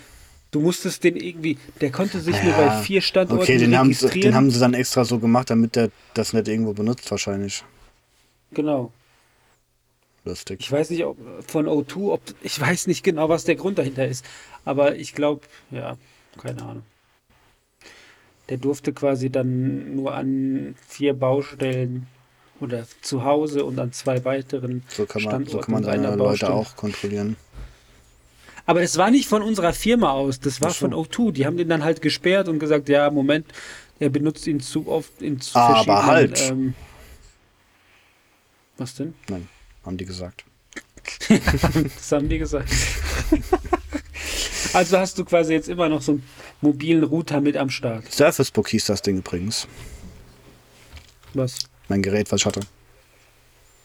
[0.52, 3.94] du musstest den irgendwie, der konnte sich nur bei Ja, vier Standorten Okay, den haben,
[3.94, 4.22] sie, registrieren.
[4.32, 7.64] den haben sie dann extra so gemacht, damit der das nicht irgendwo benutzt, wahrscheinlich.
[8.52, 8.92] genau.
[10.26, 10.60] Lustig.
[10.60, 14.08] Ich weiß nicht, ob von O2, ob ich weiß nicht genau, was der Grund dahinter
[14.08, 14.26] ist.
[14.64, 15.98] Aber ich glaube, ja,
[16.42, 16.84] keine Ahnung.
[18.50, 22.08] Der durfte quasi dann nur an vier Baustellen
[22.60, 26.08] oder zu Hause und an zwei weiteren So kann man, so Standorten kann man seine
[26.16, 26.54] Leute Baustelle.
[26.54, 27.36] auch kontrollieren.
[28.66, 30.90] Aber das war nicht von unserer Firma aus, das war so.
[30.90, 31.32] von O2.
[31.32, 33.46] Die haben den dann halt gesperrt und gesagt, ja, Moment,
[34.00, 36.06] er benutzt ihn zu oft in zu Aber verschiedenen...
[36.06, 36.50] halt.
[36.50, 36.74] Ähm,
[38.78, 39.14] was denn?
[39.30, 39.48] Nein,
[39.86, 40.46] haben die gesagt.
[41.30, 42.72] Das haben die gesagt.
[44.74, 46.24] also hast du quasi jetzt immer noch so einen
[46.62, 48.12] mobilen Router mit am Start.
[48.12, 49.68] Surface Book hieß das Ding übrigens.
[51.36, 51.60] Was?
[51.88, 52.62] Mein Gerät, was ich hatte.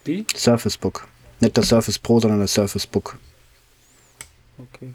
[0.04, 0.26] Wie?
[0.34, 1.06] Surface Book.
[1.40, 3.18] Nicht das Surface Pro, sondern das Surface Book.
[4.58, 4.94] Okay.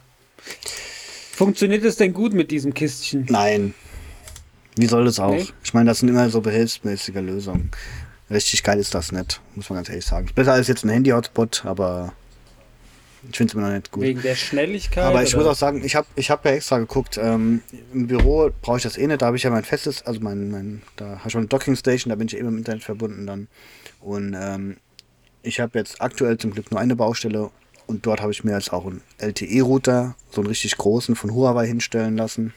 [1.32, 3.26] Funktioniert es denn gut mit diesem Kistchen?
[3.30, 3.74] Nein.
[4.78, 5.32] Wie soll das auch?
[5.32, 5.48] Nee?
[5.63, 7.72] Ich meine, das sind immer so behelfsmäßige Lösungen.
[8.30, 10.28] Richtig geil ist das nicht, muss man ganz ehrlich sagen.
[10.28, 12.13] Ist besser als jetzt ein Handy-Hotspot, aber
[13.30, 14.04] ich finde es immer noch nicht gut.
[14.04, 15.06] Wegen der Schnelligkeit?
[15.06, 15.52] Aber ich muss oder?
[15.52, 17.18] auch sagen, ich habe ich hab ja extra geguckt.
[17.18, 17.62] Ähm,
[17.94, 19.22] Im Büro brauche ich das eh nicht.
[19.22, 22.10] Da habe ich ja mein festes, also mein, mein da habe ich eine Docking Station,
[22.10, 23.48] da bin ich ja immer im Internet verbunden dann.
[24.02, 24.78] Und ähm,
[25.44, 27.50] ich habe jetzt aktuell zum Glück nur eine Baustelle
[27.88, 31.68] und dort habe ich mir jetzt auch einen LTE-Router, so einen richtig großen von Huawei
[31.68, 32.54] hinstellen lassen,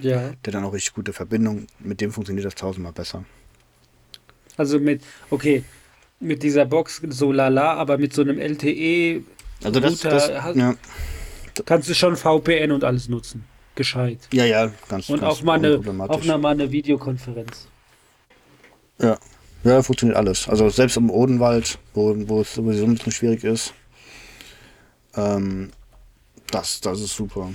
[0.00, 1.66] Ja, der dann auch richtig gute Verbindung.
[1.80, 3.24] Mit dem funktioniert das tausendmal besser.
[4.56, 5.64] also mit, okay,
[6.20, 9.22] mit dieser Box so lala, aber mit so einem LTE
[9.64, 10.74] Also das, Router das hast- ja,
[11.64, 13.44] kannst du schon VPN und alles nutzen.
[13.74, 14.18] Gescheit.
[14.32, 17.66] ja, ja, ganz, Und ganz auch mal, eine, auch mal eine Videokonferenz.
[19.00, 19.18] Ja.
[19.64, 20.48] Ja, funktioniert alles.
[20.48, 23.72] Also selbst im Odenwald, wo, wo es sowieso ein bisschen schwierig ist.
[25.14, 25.70] Ähm,
[26.50, 27.50] das, das ist super.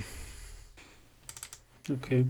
[1.91, 2.25] Okay.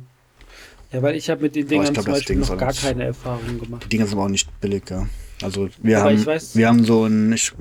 [0.92, 3.60] Ja, weil ich habe mit den Dingern glaub, zum Beispiel Ding noch gar keine Erfahrung
[3.60, 3.84] gemacht.
[3.84, 5.08] Die Dinger sind aber auch nicht billig, ja.
[5.42, 7.52] Also wir Aber haben, weiß- wir haben so ein, ich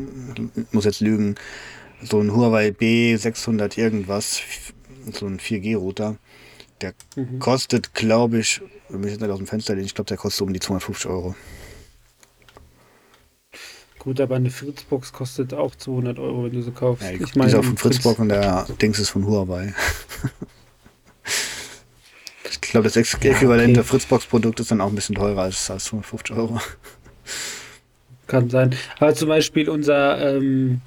[0.73, 1.35] muss jetzt lügen,
[2.03, 4.41] so ein Huawei B600 irgendwas,
[5.13, 6.17] so ein 4G-Router.
[6.81, 7.39] Der Mhm.
[7.39, 10.43] kostet, glaube ich, wenn ich jetzt nicht aus dem Fenster lehne, ich glaube, der kostet
[10.43, 11.35] um die 250 Euro.
[13.99, 17.03] Gut, aber eine Fritzbox kostet auch 200 Euro, wenn du sie kaufst.
[17.05, 19.73] Ja, ich die ist auch von ein Fritzbock und der Dings ist von Huawei.
[22.51, 23.89] ich glaube, das ex- Ja, äquivalente okay.
[23.89, 26.61] Fritzbox-Produkt ist dann auch ein bisschen teurer als, als 250 Euro.
[28.27, 28.75] Kann sein.
[28.99, 30.81] Aber zum Beispiel unser ähm,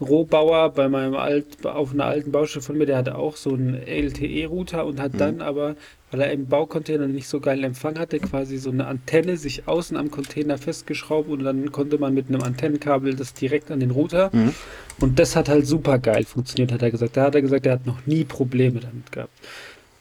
[0.00, 3.74] Rohbauer bei meinem Alt, auf einer alten Baustelle von mir, der hatte auch so einen
[3.86, 5.02] LTE-Router und Mhm.
[5.02, 5.76] hat dann aber,
[6.10, 9.96] weil er im Baucontainer nicht so geilen Empfang hatte, quasi so eine Antenne sich außen
[9.98, 14.30] am Container festgeschraubt und dann konnte man mit einem Antennenkabel das direkt an den Router.
[14.32, 14.54] Mhm.
[15.00, 17.16] Und das hat halt super geil funktioniert, hat er gesagt.
[17.18, 19.32] Da hat er gesagt, er hat noch nie Probleme damit gehabt.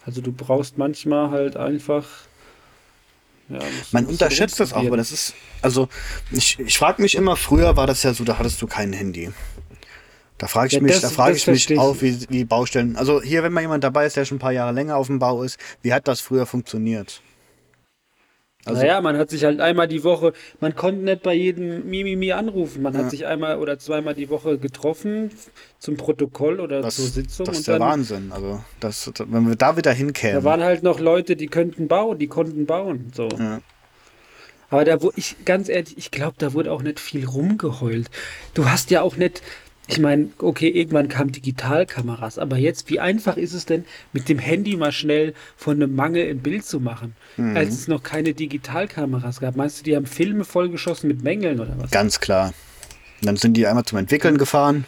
[0.06, 2.06] Also du brauchst manchmal halt einfach.
[3.50, 3.60] Ja,
[3.92, 5.90] Man unterschätzt das auch, aber das ist, also
[6.32, 9.32] ich, ich frage mich immer, früher war das ja so, da hattest du kein Handy.
[10.38, 12.96] Da frage ich Ja, mich, das- da frage ich mich auch, wie, wie Baustellen.
[12.96, 15.20] Also hier, wenn mal jemand dabei ist, der schon ein paar Jahre länger auf dem
[15.20, 17.22] Bau ist, wie hat das früher funktioniert?
[18.66, 22.34] Also, naja, man hat sich halt einmal die Woche, man konnte nicht bei jedem Mimimi
[22.34, 22.82] anrufen.
[22.84, 23.00] Man Ja.
[23.00, 25.32] hat sich einmal oder zweimal die Woche getroffen
[25.80, 27.46] zum Protokoll oder das, zur Sitzung.
[27.46, 28.32] das ist der dann, Wahnsinn.
[28.34, 30.44] Also, das, wenn wir da wieder da hinkämen.
[30.44, 33.12] waren halt noch Leute, die könnten bauen, die konnten bauen.
[33.16, 33.30] So.
[33.30, 33.62] ja.
[34.70, 38.10] Aber da wo ich, ganz ehrlich, ich glaube, da wurde auch nicht viel rumgeheult.
[38.54, 39.42] Du hast ja auch nicht,
[39.90, 44.38] ich meine, okay, irgendwann kamen Digitalkameras, aber jetzt, wie einfach ist es denn, mit dem
[44.38, 47.58] Handy mal schnell von einem Mangel ein Bild zu machen, Mhm.
[47.58, 49.56] als es noch keine Digitalkameras gab?
[49.56, 51.90] Meinst du, die haben Filme vollgeschossen mit Mängeln oder was?
[51.90, 52.54] Ganz klar.
[53.22, 54.86] Und dann sind die einmal zum Entwickeln gefahren.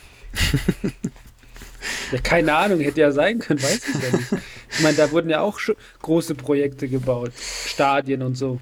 [2.12, 4.30] Ja, keine Ahnung, hätte ja sein können, weiß ich ja nicht.
[4.74, 7.34] Ich meine, da wurden ja auch schon große Projekte gebaut,
[7.66, 8.62] Stadien und so.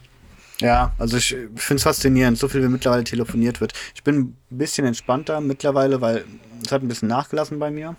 [0.61, 3.73] Ja, also ich finde es faszinierend, so viel wie mittlerweile telefoniert wird.
[3.95, 6.25] Ich bin ein bisschen entspannter mittlerweile, weil
[6.63, 7.95] es hat ein bisschen nachgelassen bei mir,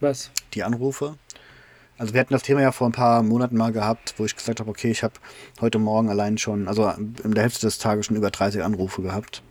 [0.00, 0.30] Was?
[0.54, 1.16] die Anrufe.
[1.98, 4.60] Also wir hatten das Thema ja vor ein paar Monaten mal gehabt, wo ich gesagt
[4.60, 5.14] habe, okay, ich habe
[5.60, 9.42] heute Morgen allein schon, also in der Hälfte des Tages schon über 30 Anrufe gehabt.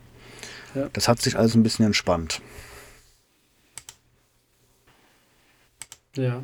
[0.74, 0.88] Ja.
[0.92, 2.42] Das hat sich alles ein bisschen entspannt.
[6.16, 6.42] Ja.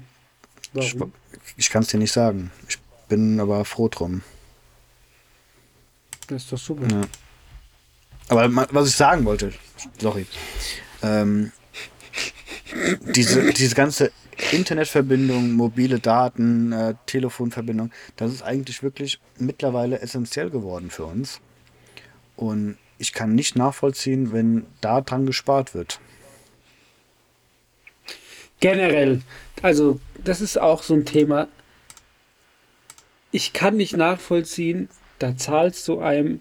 [0.74, 1.12] Ich, Warum?
[1.56, 2.52] ich kann es dir nicht sagen.
[2.68, 4.22] Ich bin aber froh drum.
[6.28, 6.86] Das ist doch super.
[6.90, 7.02] Ja.
[8.28, 9.52] Aber was ich sagen wollte,
[9.98, 10.26] sorry,
[11.02, 11.52] ähm,
[13.00, 14.12] diese, diese ganze
[14.52, 21.40] Internetverbindung, mobile Daten, äh, Telefonverbindung, das ist eigentlich wirklich mittlerweile essentiell geworden für uns.
[22.36, 25.98] Und ich kann nicht nachvollziehen, wenn da dran gespart wird.
[28.60, 29.22] Generell,
[29.62, 31.48] also das ist auch so ein Thema.
[33.30, 36.40] Ich kann nicht nachvollziehen, da zahlst du einem,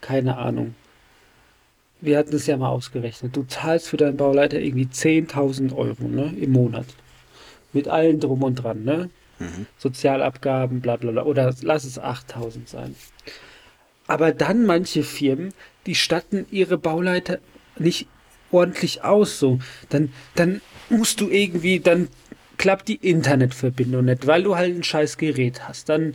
[0.00, 0.74] keine Ahnung.
[2.00, 3.36] Wir hatten es ja mal ausgerechnet.
[3.36, 6.86] Du zahlst für deinen Bauleiter irgendwie 10.000 Euro ne, im Monat.
[7.72, 9.10] Mit allem drum und dran, ne?
[9.78, 11.22] Sozialabgaben, bla bla bla.
[11.24, 12.94] Oder lass es 8.000 sein.
[14.06, 15.54] Aber dann manche Firmen,
[15.86, 17.38] die statten ihre Bauleiter
[17.78, 18.06] nicht
[18.50, 19.58] ordentlich aus, so.
[19.88, 22.08] Dann, dann musst du irgendwie, dann
[22.58, 25.88] klappt die Internetverbindung nicht, weil du halt ein scheiß Gerät hast.
[25.88, 26.14] Dann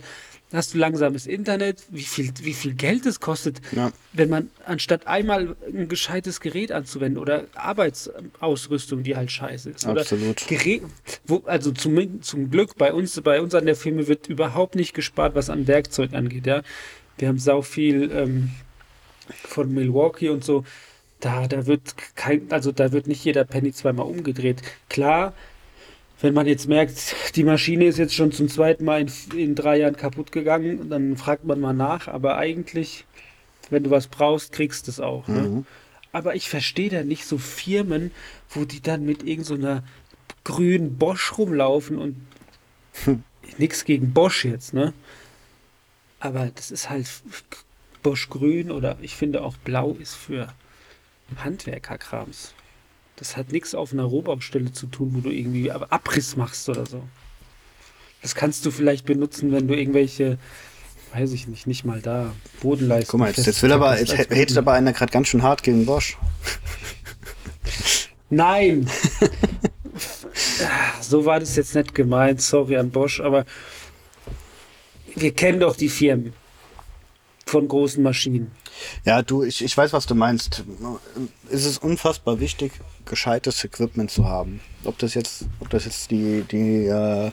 [0.52, 3.92] hast du langsames Internet, wie viel, wie viel Geld es kostet, Ja.
[4.12, 9.86] wenn man anstatt einmal ein gescheites Gerät anzuwenden oder Arbeitsausrüstung, die halt scheiße ist.
[9.86, 10.42] Absolut.
[10.42, 10.82] Oder Gerät,
[11.26, 14.94] wo, also zum, zum Glück bei uns, bei uns an der Firma wird überhaupt nicht
[14.94, 16.62] gespart, was an Werkzeug angeht, ja.
[17.18, 18.50] Wir haben sau viel ähm,
[19.48, 20.64] von Milwaukee und so.
[21.20, 24.60] Da, da wird kein, also da wird nicht jeder Penny zweimal umgedreht.
[24.90, 25.32] Klar,
[26.20, 29.78] wenn man jetzt merkt, die Maschine ist jetzt schon zum zweiten Mal in, in drei
[29.78, 32.08] Jahren kaputt gegangen, dann fragt man mal nach.
[32.08, 33.04] Aber eigentlich,
[33.70, 35.28] wenn du was brauchst, kriegst du es auch.
[35.28, 35.64] Ne?
[36.12, 38.10] Aber ich verstehe da nicht so Firmen,
[38.50, 39.82] wo die dann mit irgendeiner so
[40.44, 42.16] grünen Bosch rumlaufen und
[43.58, 44.94] nichts gegen Bosch jetzt, ne?
[46.20, 47.06] Aber das ist halt
[48.02, 50.52] Bosch grün oder ich finde auch blau ist für
[51.36, 52.54] Handwerkerkrams.
[53.16, 56.84] Das hat nichts auf einer Rohbaustelle zu tun, wo du irgendwie Ab- Abriss machst oder
[56.86, 57.02] so.
[58.22, 60.38] Das kannst du vielleicht benutzen, wenn du irgendwelche,
[61.14, 63.10] weiß ich nicht, nicht mal da, Bodenleisten.
[63.10, 65.86] Guck mal, jetzt, jetzt will aber, jetzt hält aber einer gerade ganz schön hart gegen
[65.86, 66.16] Bosch.
[68.30, 68.88] Nein!
[71.00, 73.44] So war das jetzt nicht gemeint, sorry an Bosch, aber
[75.14, 76.32] wir kennen doch die Firmen
[77.46, 78.50] von großen Maschinen.
[79.04, 80.64] Ja, du, ich, ich weiß, was du meinst.
[81.50, 82.72] Es ist unfassbar wichtig,
[83.04, 84.60] gescheites Equipment zu haben.
[84.84, 87.30] Ob das jetzt, ob das jetzt die, die äh,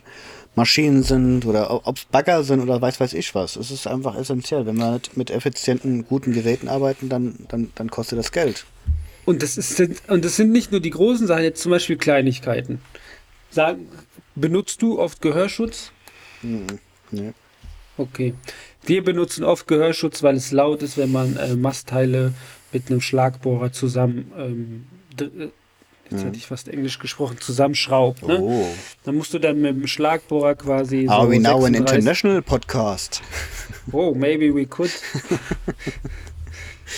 [0.55, 3.55] Maschinen sind oder ob es Bagger sind oder weiß weiß ich was.
[3.55, 4.65] Es ist einfach essentiell.
[4.65, 8.65] Wenn wir nicht mit effizienten, guten Geräten arbeiten, dann, dann, dann kostet das Geld.
[9.25, 12.81] Und das, ist, und das sind nicht nur die großen Sachen, jetzt zum Beispiel Kleinigkeiten.
[13.49, 13.87] Sagen,
[14.35, 15.91] benutzt du oft Gehörschutz?
[16.41, 17.33] Nee.
[17.97, 18.33] Okay.
[18.85, 22.33] Wir benutzen oft Gehörschutz, weil es laut ist, wenn man äh, Mastteile
[22.71, 24.85] mit einem Schlagbohrer zusammen, ähm,
[25.19, 25.49] äh,
[26.09, 28.27] jetzt hätte ich fast Englisch gesprochen, zusammenschraubt.
[28.27, 28.39] Ne?
[28.41, 28.67] Oh.
[29.03, 31.07] Dann musst du dann mit dem Schlagbohrer quasi.
[31.07, 33.21] Are so we now an 36 international podcast?
[33.91, 34.91] Oh, maybe we could.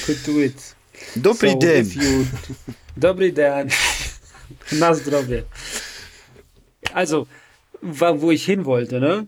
[0.05, 0.75] could do it.
[1.15, 1.89] Dobry So, den.
[1.89, 2.25] you-
[2.95, 3.69] Dobry den.
[4.71, 5.43] Na zdrowie.
[6.93, 7.27] Also,
[7.81, 9.27] wo ich hin wollte, ne?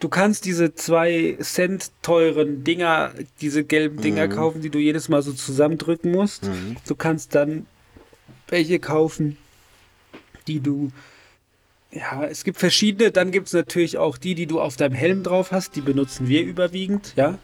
[0.00, 5.22] Du kannst diese zwei Cent teuren Dinger, diese gelben Dinger kaufen, die du jedes Mal
[5.22, 6.50] so zusammendrücken musst.
[6.88, 7.66] Du kannst dann
[8.48, 9.36] welche kaufen,
[10.46, 10.90] die du
[11.92, 13.10] ja, es gibt verschiedene.
[13.10, 15.76] Dann gibt es natürlich auch die, die du auf deinem Helm drauf hast.
[15.76, 17.38] Die benutzen wir überwiegend, ja.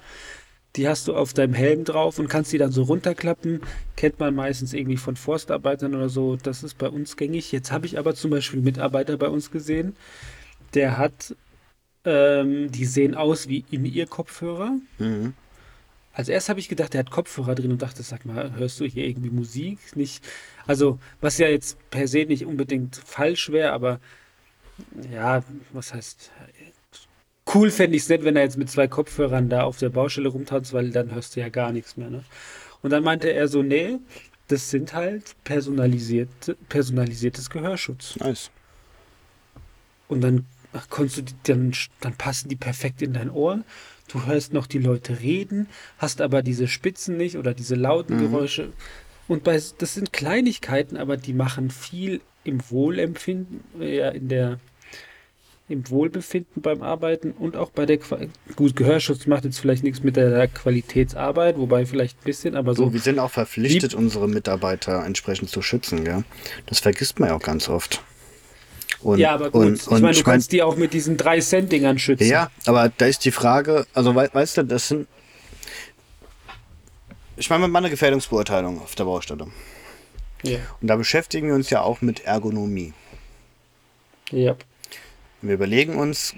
[0.77, 3.62] Die hast du auf deinem Helm drauf und kannst die dann so runterklappen.
[3.97, 6.37] Kennt man meistens irgendwie von Forstarbeitern oder so.
[6.37, 7.51] Das ist bei uns gängig.
[7.51, 9.97] Jetzt habe ich aber zum Beispiel einen Mitarbeiter bei uns gesehen,
[10.75, 11.35] der hat,
[12.07, 14.73] ähm, die sehen aus wie in ihr Kopfhörer.
[14.99, 15.35] Mhm.
[16.12, 18.87] Also erst habe ich gedacht, der hat Kopfhörer drin und dachte, sag mal, hörst du
[18.87, 19.79] hier irgendwie Musik?
[19.97, 20.25] Nicht,
[20.66, 24.01] also was ja jetzt per se nicht unbedingt falsch wäre, aber
[25.12, 25.42] ja,
[25.73, 26.31] was heißt,
[27.55, 30.29] cool fände ich es nicht, wenn er jetzt mit zwei Kopfhörern da auf der Baustelle
[30.29, 32.09] rumtanzt, weil dann hörst du ja gar nichts mehr.
[32.09, 32.25] Ne?
[32.81, 33.99] Und dann meinte er so, nee,
[34.49, 38.16] das sind halt personalisierte, personalisiertes Gehörschutz.
[38.16, 38.51] Nice.
[40.09, 40.47] Und dann
[40.91, 43.62] konntest du die, dann, dann passen die perfekt in dein Ohr.
[44.09, 48.73] Du hörst noch die Leute reden, hast aber diese Spitzen nicht oder diese lauten Geräusche.
[49.29, 54.61] Und bei, das sind Kleinigkeiten, aber die machen viel im Wohlempfinden, ja, in der,
[55.69, 58.19] im Wohlbefinden beim Arbeiten und auch bei der Qua
[58.55, 62.85] Gut, Gehörschutz macht jetzt vielleicht nichts mit der Qualitätsarbeit, wobei vielleicht ein bisschen, aber So,
[62.85, 62.93] so.
[62.93, 66.23] wir sind auch verpflichtet, unsere Mitarbeiter entsprechend zu schützen, gell?
[66.67, 68.05] Das vergisst man ja auch ganz oft.
[69.03, 71.17] Und, ja, aber gut, und, ich meine, du ich mein- kannst die auch mit diesen
[71.17, 72.27] 3-Cent-Dingern schützen.
[72.29, 75.07] Ja, aber da ist die Frage, also wei- weißt du, das sind.
[77.37, 79.47] Ich meine, wir machen eine Gefährdungsbeurteilung auf der Baustelle.
[80.43, 80.59] Ja.
[80.81, 82.93] Und da beschäftigen wir uns ja auch mit Ergonomie.
[84.31, 84.57] ja.
[85.43, 86.35] Wir überlegen uns,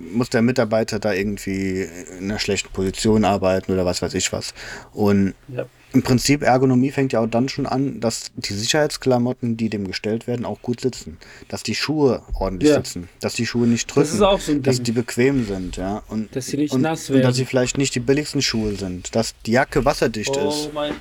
[0.00, 1.82] muss der Mitarbeiter da irgendwie
[2.18, 4.52] in einer schlechten Position arbeiten oder was weiß ich was.
[4.92, 5.64] Und Ja.
[5.92, 10.26] Im Prinzip Ergonomie fängt ja auch dann schon an, dass die Sicherheitsklamotten, die dem gestellt
[10.26, 11.16] werden, auch gut sitzen.
[11.48, 12.76] Dass die Schuhe ordentlich Ja.
[12.76, 13.08] sitzen.
[13.20, 14.00] Dass die Schuhe nicht drücken.
[14.06, 14.84] Das ist auch so ein Dass Ding.
[14.84, 16.02] die bequem sind, ja.
[16.08, 17.34] Und, Dass sie nicht und, nass Und dass werden.
[17.34, 19.14] sie vielleicht nicht die billigsten Schuhe sind.
[19.14, 20.74] Dass die Jacke wasserdicht Oh, ist.
[20.74, 20.92] mein.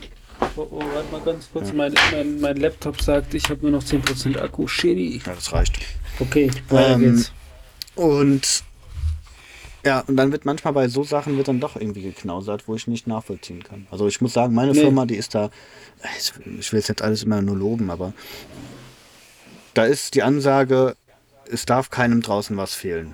[0.57, 1.71] Oh, oh, warte mal ganz kurz.
[1.73, 4.67] Mein, mein, mein Laptop sagt, ich habe nur noch 10% Akku.
[4.67, 5.21] Shitty.
[5.25, 5.79] Ja, das reicht.
[6.19, 7.31] Okay, weiter Ähm, geht's.
[7.95, 8.63] Und
[9.85, 12.87] ja, und dann wird manchmal bei so Sachen wird dann doch irgendwie geknausert, wo ich
[12.87, 13.87] nicht nachvollziehen kann.
[13.91, 14.81] Also ich muss sagen, meine Nee.
[14.81, 15.51] Firma, die ist da,
[16.17, 18.13] ich ich will jetzt nicht alles immer nur loben, aber
[19.75, 20.95] da ist die Ansage,
[21.49, 23.13] es darf keinem draußen was fehlen.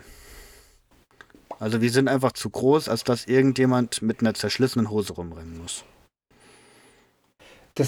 [1.59, 5.83] Also wir sind einfach zu groß, als dass irgendjemand mit einer zerschlissenen Hose rumrennen muss.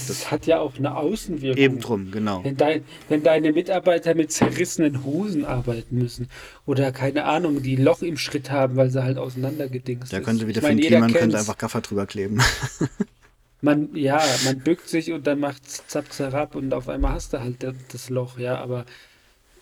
[0.08, 1.62] Das hat ja auch eine Außenwirkung.
[1.62, 2.44] Eben drum, genau.
[2.44, 6.30] Wenn, dein, wenn deine Mitarbeiter mit zerrissenen Hosen arbeiten müssen
[6.66, 10.26] oder keine Ahnung, die Loch im Schritt haben, weil sie halt auseinandergedingst Da ist.
[10.26, 12.40] können sie wieder Ich meine, finden, jeder man könnte einfach Gaffer drüber kleben.
[13.62, 17.40] Man, ja, man bückt sich und dann macht zapp, zerab und auf einmal hast du
[17.40, 18.84] halt das, das Loch, ja, aber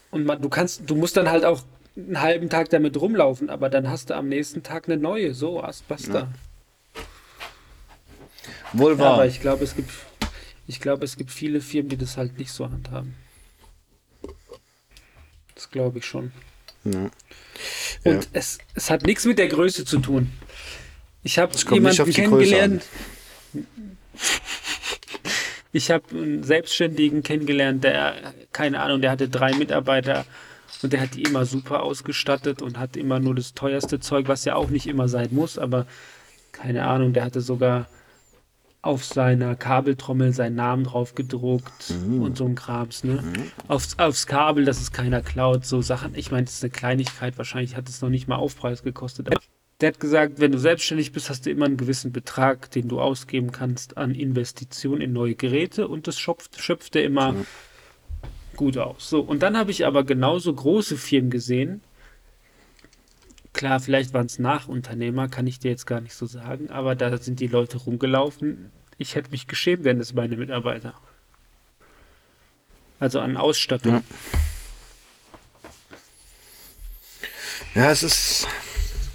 [0.10, 1.62] und man, du kannst, du musst dann halt auch
[1.96, 5.62] einen halben Tag damit rumlaufen, aber dann hast du am nächsten Tag eine neue, so,
[5.62, 6.30] as- basta.
[8.74, 9.14] Wohl Ja, wahr.
[9.14, 9.92] aber ich glaube, es gibt,
[10.72, 13.14] ich glaube, es gibt viele Firmen, die das halt nicht so handhaben.
[15.54, 16.32] Das glaube ich schon.
[16.86, 17.12] ja.
[18.06, 18.30] Und Ja.
[18.32, 20.32] es, es hat nichts mit der Größe zu tun.
[21.24, 22.84] Ich habe jemanden kennengelernt.
[25.74, 30.26] Ich habe einen Selbstständigen kennengelernt, der, keine Ahnung, der hatte drei Mitarbeiter
[30.84, 34.44] und der hat die immer super ausgestattet und hat immer nur das teuerste Zeug, was
[34.44, 35.88] ja auch nicht immer sein muss, aber
[36.52, 37.88] keine Ahnung, der hatte sogar
[38.82, 43.24] auf seiner Kabeltrommel seinen Namen drauf gedruckt und so ein Krams, ne?
[43.68, 46.16] Aufs, aufs Kabel, dass es keiner klaut, so Sachen.
[46.16, 49.28] Ich meine, das ist eine Kleinigkeit, wahrscheinlich hat es noch nicht mal Aufpreis gekostet.
[49.28, 49.40] Aber
[49.82, 53.00] der hat gesagt, wenn du selbstständig bist, hast du immer einen gewissen Betrag, den du
[53.00, 57.36] ausgeben kannst an Investitionen in neue Geräte und das schöpft, schöpft er immer
[58.56, 59.10] gut aus.
[59.10, 61.82] So, und dann habe ich aber genauso große Firmen gesehen.
[63.62, 67.16] Klar, vielleicht waren es Nachunternehmer, kann ich dir jetzt gar nicht so sagen, aber da
[67.20, 68.72] sind die Leute rumgelaufen.
[68.98, 70.96] Ich hätte mich geschämt, wären das meine Mitarbeiter.
[73.00, 74.02] Also an Ausstattung.
[77.76, 77.84] Ja.
[77.84, 78.48] Ja, es ist.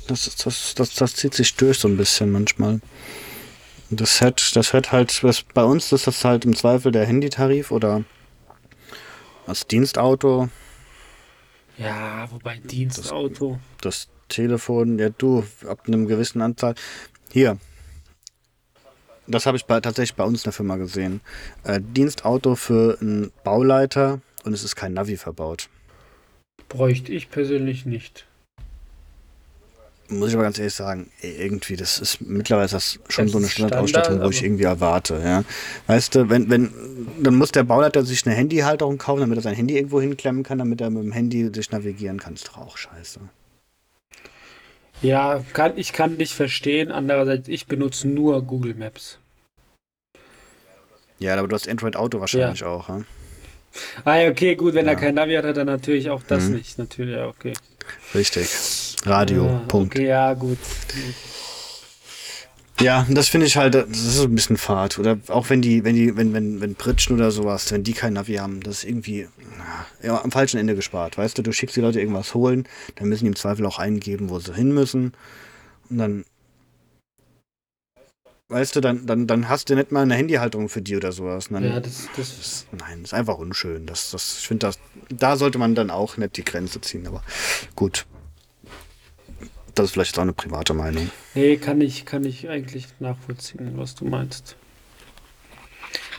[0.07, 2.81] Das, das, das, das zieht sich durch so ein bisschen manchmal.
[3.91, 7.73] Das hat, das hat halt, was, bei uns ist das halt im Zweifel der Handytarif
[7.73, 8.05] oder
[9.45, 10.51] das Dienstauto,
[11.79, 13.59] Ja, wobei Dienstauto.
[13.81, 16.75] das Telefon, ja du, ab einem gewissen Anzahl.
[17.33, 17.59] Hier.
[19.27, 21.21] Das habe ich bei, tatsächlich bei uns in der Firma gesehen.
[21.65, 25.69] Äh, Dienstauto für einen Bauleiter und es ist kein Navi verbaut.
[26.69, 28.27] Bräuchte ich persönlich nicht.
[30.09, 33.39] Muss ich aber ganz ehrlich sagen, irgendwie, das ist mittlerweile ist das schon Das so
[33.39, 35.43] eine Standardausstattung, Standard, wo ich aber- irgendwie erwarte, ja.
[35.89, 36.73] Weißt du, wenn, wenn,
[37.21, 40.59] dann muss der Bauleiter sich eine Handyhalterung kaufen, damit er sein Handy irgendwo hinklemmen kann,
[40.59, 42.35] damit er mit dem Handy sich navigieren kann.
[42.35, 43.19] Ist doch auch scheiße.
[45.03, 46.91] Ja, kann, ich kann dich verstehen.
[46.91, 49.19] Andererseits, ich benutze nur Google Maps.
[51.19, 53.03] Ja, aber du hast Android Auto wahrscheinlich auch, ja?
[54.05, 54.99] Ah, ja, okay, gut, wenn er Ja.
[54.99, 56.57] kein Navi hat, hat er natürlich auch das Mhm.
[56.57, 56.79] nicht.
[56.79, 57.53] Natürlich, ja, okay.
[58.15, 58.49] Richtig.
[59.05, 59.95] Radio, Ah, Punkt.
[59.95, 60.59] Okay, ja, gut.
[62.81, 64.99] Ja, das finde ich halt, das ist ein bisschen fad.
[64.99, 68.13] Oder auch wenn die, wenn die, wenn, wenn, wenn Pritschen oder sowas, wenn die kein
[68.15, 69.29] Navi haben, das ist irgendwie
[70.03, 71.17] ja, am falschen Ende gespart.
[71.17, 74.29] Weißt du, du schickst die Leute irgendwas holen, dann müssen die im Zweifel auch eingeben,
[74.29, 75.13] wo sie hin müssen.
[75.89, 76.25] Und dann,
[78.49, 81.49] weißt du, dann, dann, dann hast du nicht mal eine Handyhalterung für die oder sowas.
[81.49, 83.87] Dann, Ja, das, das, das, nein, ist einfach unschön.
[83.87, 87.07] Das, das, ich finde, das, da sollte man dann auch nicht die Grenze ziehen.
[87.07, 87.23] Aber
[87.75, 88.07] gut.
[89.77, 91.11] Das ist vielleicht auch eine private Meinung.
[91.35, 94.57] nee, kann ich, kann ich eigentlich nachvollziehen, was du meinst.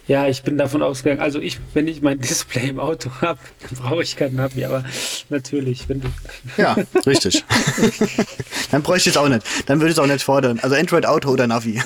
[0.07, 3.79] Ja, ich bin davon ausgegangen, also ich, wenn ich mein Display im Auto habe, dann
[3.79, 4.85] brauche ich kein Navi, aber
[5.29, 6.07] natürlich, wenn du,
[6.55, 7.43] Ja, richtig.
[8.71, 9.45] Dann bräuchte ich es auch nicht.
[9.65, 10.59] Dann würde ich es auch nicht fordern.
[10.59, 11.81] Also Android Auto oder Navi.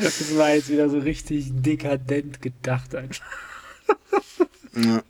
[0.00, 3.24] das war jetzt wieder so richtig dekadent gedacht einfach.
[4.76, 5.02] Ja.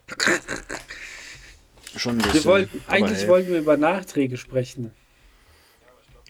[1.96, 2.44] Schon ein bisschen.
[2.44, 3.28] Wollten, eigentlich hey.
[3.28, 4.92] wollten wir über Nachträge sprechen.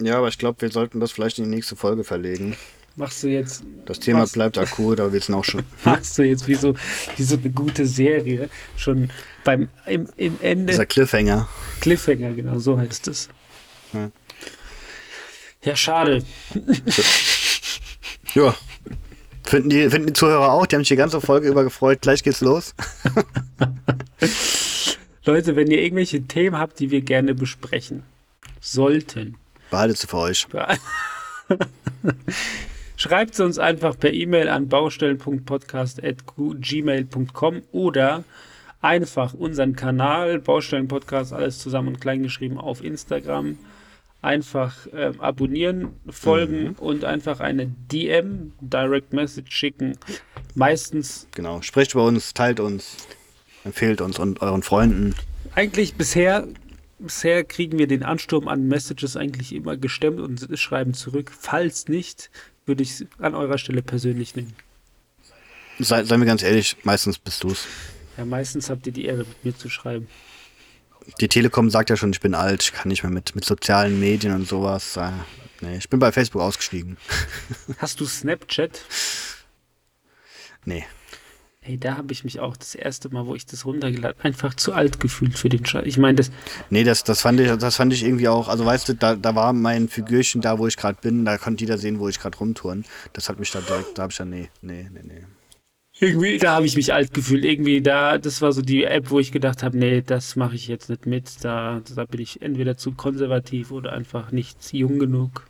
[0.01, 2.55] Ja, aber ich glaube, wir sollten das vielleicht in die nächste Folge verlegen.
[2.95, 4.31] Machst du jetzt, Das Thema Was?
[4.33, 5.63] bleibt akut, aber wir sind auch schon.
[5.85, 6.75] machst du jetzt wie so,
[7.15, 9.09] wie so eine gute Serie schon
[9.43, 10.71] beim, im, im Ende.
[10.71, 11.47] Dieser Cliffhanger.
[11.81, 13.29] Cliffhanger, genau, so heißt es.
[13.93, 14.11] Ja.
[15.63, 16.23] Ja, schade.
[18.33, 18.55] Ja.
[19.43, 20.65] Finden die, finden die Zuhörer auch?
[20.65, 22.01] Die haben sich die ganze Folge über gefreut.
[22.01, 22.75] Gleich geht's los.
[25.29, 28.01] Leute, wenn ihr irgendwelche Themen habt, die wir gerne besprechen
[28.59, 29.35] sollten,
[29.69, 30.47] Behaltet sie für euch.
[32.97, 38.23] Schreibt sie uns einfach per E-Mail an baustellen.podcast.gmail.com oder
[38.81, 43.59] einfach unseren Kanal Baustellenpodcast, alles zusammen und klein geschrieben auf Instagram.
[44.21, 49.97] Einfach äh, abonnieren, folgen und einfach eine DM, Direct Message schicken.
[50.55, 51.61] Meistens, Genau.
[51.61, 52.97] Sprecht über uns, teilt uns,
[53.69, 55.15] empfehlt uns und euren Freunden.
[55.55, 56.47] eigentlich bisher,
[56.97, 61.31] bisher kriegen wir den Ansturm an Messages eigentlich immer gestemmt und schreiben zurück.
[61.37, 62.31] Falls nicht,
[62.65, 64.53] würde ich es an eurer Stelle persönlich nehmen.
[65.79, 67.67] Sei, seien wir ganz ehrlich, meistens bist du's.
[68.17, 70.07] Ja, meistens habt ihr die Ehre, mit mir zu schreiben.
[71.21, 73.99] Die Telekom sagt ja schon, ich bin alt, ich kann nicht mehr mit, mit sozialen
[73.99, 74.97] Medien und sowas.
[74.97, 75.11] Äh,
[75.61, 76.97] nee, ich bin bei Facebook ausgestiegen.
[77.77, 78.81] Hast du Snapchat?
[80.65, 80.85] Nee.
[81.69, 84.73] Hey, da habe ich mich auch das erste Mal, wo ich das runtergeladen einfach zu
[84.73, 85.85] alt gefühlt für den Scheiß.
[85.85, 86.31] Ich meine, das,
[86.71, 89.35] Nee, das, das, fand ich, das fand ich irgendwie auch, also weißt du, da, da
[89.35, 92.35] war mein Figürchen da, wo ich gerade bin, da konnte jeder sehen, wo ich gerade
[92.39, 92.85] rumtouren.
[93.13, 95.25] Das hat mich da direkt, da habe ich dann, nee, nee, nee, nee.
[95.99, 97.45] irgendwie, da habe ich mich alt gefühlt.
[97.45, 100.67] Irgendwie da, das war so die App, wo ich gedacht habe, nee, das mache ich
[100.67, 101.45] jetzt nicht mit.
[101.45, 105.45] Da, da bin ich entweder zu konservativ oder einfach nicht jung genug.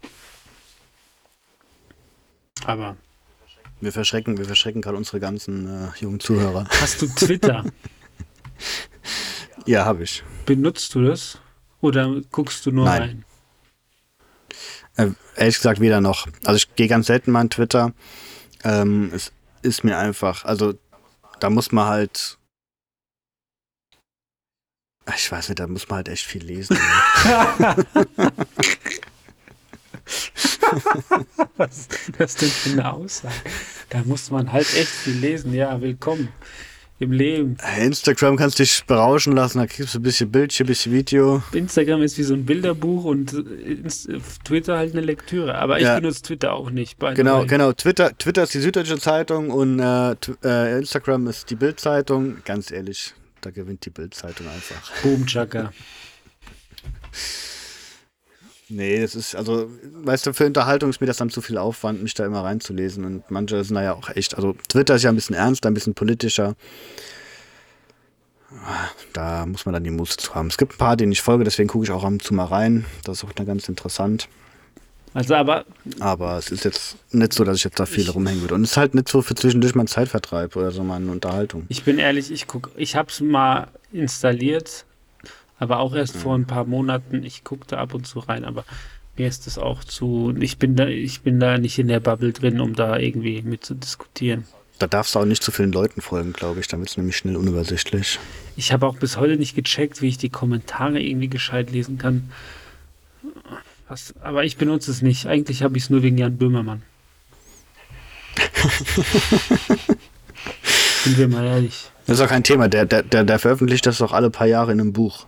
[2.66, 2.98] Aber
[3.82, 6.66] Wir verschrecken, wir verschrecken gerade unsere ganzen äh, jungen Zuhörer.
[6.82, 7.66] hast du Twitter?
[9.66, 10.24] Ja, habe ich.
[10.46, 11.38] Benutzt du das?
[11.82, 13.02] Oder guckst du nur Nein.
[13.02, 13.26] rein?
[14.96, 16.28] Äh, ehrlich gesagt, weder noch.
[16.46, 17.94] Also ich gehe ganz selten mal an Twitter.
[18.64, 20.74] Ähm, es ist mir einfach, also
[21.40, 22.38] da muss man halt.
[25.16, 26.78] Ich weiß nicht, da muss man halt echt viel lesen.
[31.58, 33.34] Was ist das denn für eine Aussage?
[33.90, 35.54] Da muss man halt echt viel lesen.
[35.54, 36.30] Ja, willkommen
[37.00, 37.58] im Leben.
[37.80, 41.42] Instagram kannst dich berauschen lassen, da kriegst du ein bisschen Bildchen, ein bisschen Video.
[41.54, 43.78] Instagram ist wie so ein Bilderbuch und äh,
[44.44, 45.56] Twitter halt eine Lektüre.
[45.56, 45.96] Aber ich Ja.
[46.00, 47.00] benutze Twitter auch nicht.
[47.00, 47.72] Genau, genau.
[47.72, 50.12] Twitter, Twitter ist die Süddeutsche Zeitung und äh,
[50.44, 52.38] äh, Instagram ist die Bildzeitung.
[52.44, 54.92] Ganz ehrlich, da gewinnt die Bildzeitung einfach.
[55.02, 55.72] Boom, Chaka.
[58.70, 59.70] Nee, das ist, also,
[60.04, 63.04] weißt du, für Unterhaltung ist mir das dann zu viel Aufwand, mich da immer reinzulesen.
[63.04, 65.74] Und manche sind da ja auch echt, also Twitter ist ja ein bisschen ernster, ein
[65.74, 66.56] bisschen politischer.
[69.14, 70.48] Da muss man dann die Muße zu haben.
[70.48, 72.46] Es gibt ein paar, denen ich folge, deswegen gucke ich auch ab und zu mal
[72.46, 72.86] rein.
[73.04, 74.28] Das ist auch dann ganz interessant.
[75.14, 75.66] Also, aber
[76.00, 78.54] Aber es ist jetzt nicht so, dass ich jetzt da viel rumhängen würde.
[78.54, 81.66] Und es ist halt nicht so für zwischendurch mein Zeitvertreib oder so meine Unterhaltung.
[81.70, 84.86] ich bin ehrlich, ich guck, ich habe es mal installiert,
[85.60, 87.24] aber auch erst vor ein paar Monaten.
[87.24, 88.64] Ich gucke da ab und zu rein, aber
[89.18, 90.34] mir ist das auch zu.
[90.40, 93.66] Ich bin da, ich bin da nicht in der Bubble drin, um da irgendwie mit
[93.66, 94.46] zu diskutieren.
[94.80, 96.70] Da darfst du auch nicht zu vielen Leuten folgen, glaube ich.
[96.70, 98.18] Dann wird es nämlich schnell unübersichtlich.
[98.56, 102.32] Ich habe auch bis heute nicht gecheckt, wie ich die Kommentare irgendwie gescheit lesen kann.
[103.90, 105.26] Was, aber ich benutze es nicht.
[105.26, 106.84] Eigentlich habe ich es nur wegen Jan Böhmermann.
[111.04, 111.92] Sind wir mal ehrlich.
[112.08, 112.70] Das ist auch kein Thema.
[112.70, 115.26] Der, der, der, der veröffentlicht das doch alle paar Jahre in einem Buch.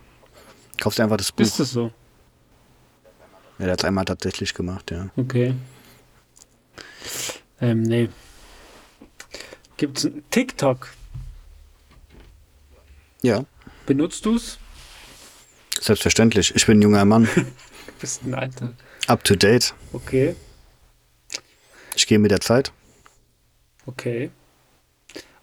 [0.82, 1.44] Kaufst einfach das Buch.
[1.44, 1.92] Ist das so?
[3.60, 5.10] Ja, der hat es einmal tatsächlich gemacht, ja.
[5.16, 5.54] Okay.
[7.60, 8.08] Ähm, nee.
[9.76, 10.88] Gibt's ein TikTok?
[13.22, 13.44] Ja,
[13.86, 14.58] Benutzt du's?
[15.80, 16.52] selbstverständlich.
[16.56, 17.28] Ich bin ein junger Mann.
[18.00, 18.72] Bist ein Alter.
[19.06, 19.74] Up to date.
[19.92, 20.34] Okay.
[21.94, 22.72] Ich gehe mit der Zeit.
[23.86, 24.32] Okay.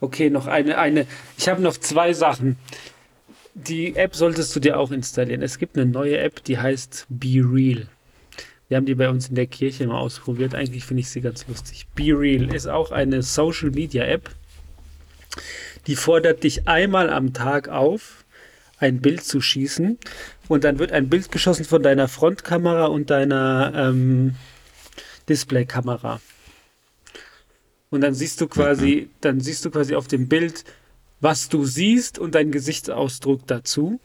[0.02, 1.08] Okay, noch eine, eine.
[1.38, 2.58] Ich habe noch zwei Sachen.
[3.68, 5.42] Die App solltest du dir auch installieren.
[5.42, 7.88] Es gibt eine neue App, die heißt Be Real.
[8.70, 10.56] Wir haben die bei uns in der Kirche mal ausprobiert.
[10.56, 11.86] Eigentlich finde ich sie ganz lustig.
[11.94, 14.30] Be Real ist auch eine Social Media App.
[15.88, 18.24] Die fordert dich einmal am Tag auf,
[18.78, 19.98] ein Bild zu schießen.
[20.48, 24.36] Und dann wird ein Bild geschossen von deiner Frontkamera und deiner ähm,
[25.28, 26.22] Displaykamera.
[27.90, 30.64] Und dann siehst du quasi, dann siehst du quasi auf dem Bild,
[31.22, 34.00] was du siehst und deinen Gesichtsausdruck dazu.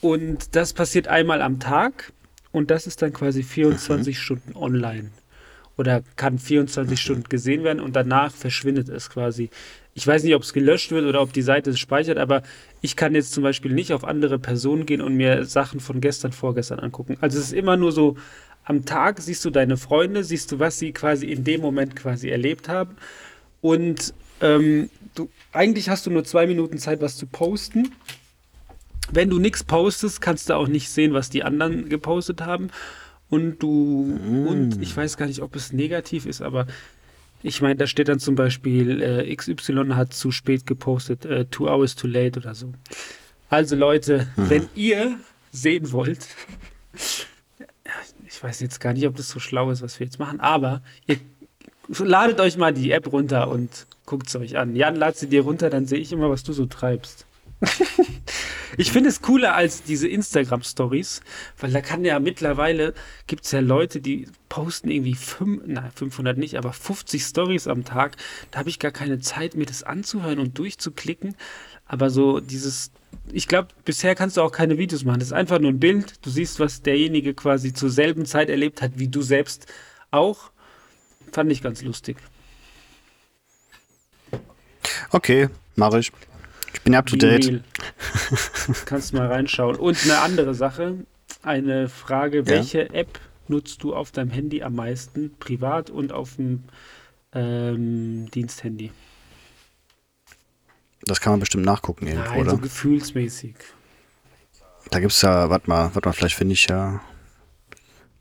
[0.00, 2.12] Und das passiert einmal am Tag
[2.50, 5.10] und das ist dann quasi 24 Stunden online.
[5.76, 9.48] Oder kann 24 Stunden gesehen werden und danach verschwindet es quasi.
[9.94, 12.42] Ich weiß nicht, ob es gelöscht wird oder ob die Seite es speichert, aber
[12.80, 16.32] ich kann jetzt zum Beispiel nicht auf andere Personen gehen und mir Sachen von gestern,
[16.32, 17.16] vorgestern angucken.
[17.20, 18.16] Also es ist immer nur so,
[18.64, 22.28] am Tag siehst du deine Freunde, siehst du, was sie quasi in dem Moment quasi
[22.28, 22.96] erlebt haben.
[23.60, 27.92] Und ähm, du, eigentlich hast du nur zwei Minuten Zeit, was zu posten.
[29.10, 32.70] Wenn du nichts postest, kannst du auch nicht sehen, was die anderen gepostet haben.
[33.28, 36.66] Und du, und ich weiß gar nicht, ob es negativ ist, aber
[37.42, 41.66] ich meine, da steht dann zum Beispiel, äh, XY hat zu spät gepostet, äh, two
[41.66, 42.72] hours too late oder so.
[43.48, 45.18] Also Leute, wenn ihr
[45.50, 46.26] sehen wollt,
[48.26, 50.82] ich weiß jetzt gar nicht, ob das so schlau ist, was wir jetzt machen, aber
[51.06, 51.16] ihr
[51.98, 54.76] ladet euch mal die App runter und guckt es euch an.
[54.76, 57.24] Jan, lad sie dir runter, dann sehe ich immer, was du so treibst.
[58.76, 61.22] ich finde es cooler als diese Instagram-Stories,
[61.58, 62.92] weil da kann ja mittlerweile,
[63.26, 67.86] gibt es ja Leute, die posten irgendwie fünf, na, 500 nicht, aber 50 Stories am
[67.86, 68.18] Tag.
[68.50, 71.34] Da habe ich gar keine Zeit, mir das anzuhören und durchzuklicken.
[71.86, 72.90] Aber so dieses,
[73.32, 75.20] ich glaube, bisher kannst du auch keine Videos machen.
[75.20, 76.16] Das ist einfach nur ein Bild.
[76.20, 79.72] Du siehst, was derjenige quasi zur selben Zeit erlebt hat, wie du selbst
[80.10, 80.50] auch.
[81.32, 82.18] Fand ich ganz lustig.
[85.10, 86.12] Okay, mache ich.
[86.74, 87.62] Ich bin up to date.
[88.86, 89.76] Kannst mal reinschauen.
[89.76, 91.04] Und eine andere Sache,
[91.42, 96.64] eine Frage, welche App nutzt du auf deinem Handy am meisten, privat und auf dem
[97.34, 98.90] ähm, Diensthandy?
[101.04, 102.62] Das kann man bestimmt nachgucken irgendwo, Nein, so oder?
[102.62, 103.56] gefühlsmäßig.
[104.90, 107.00] Da gibt es ja, warte mal, warte mal, vielleicht finde ich ja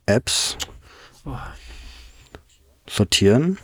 [0.06, 0.58] Apps.
[1.26, 1.38] Oh.
[2.88, 3.58] Sortieren.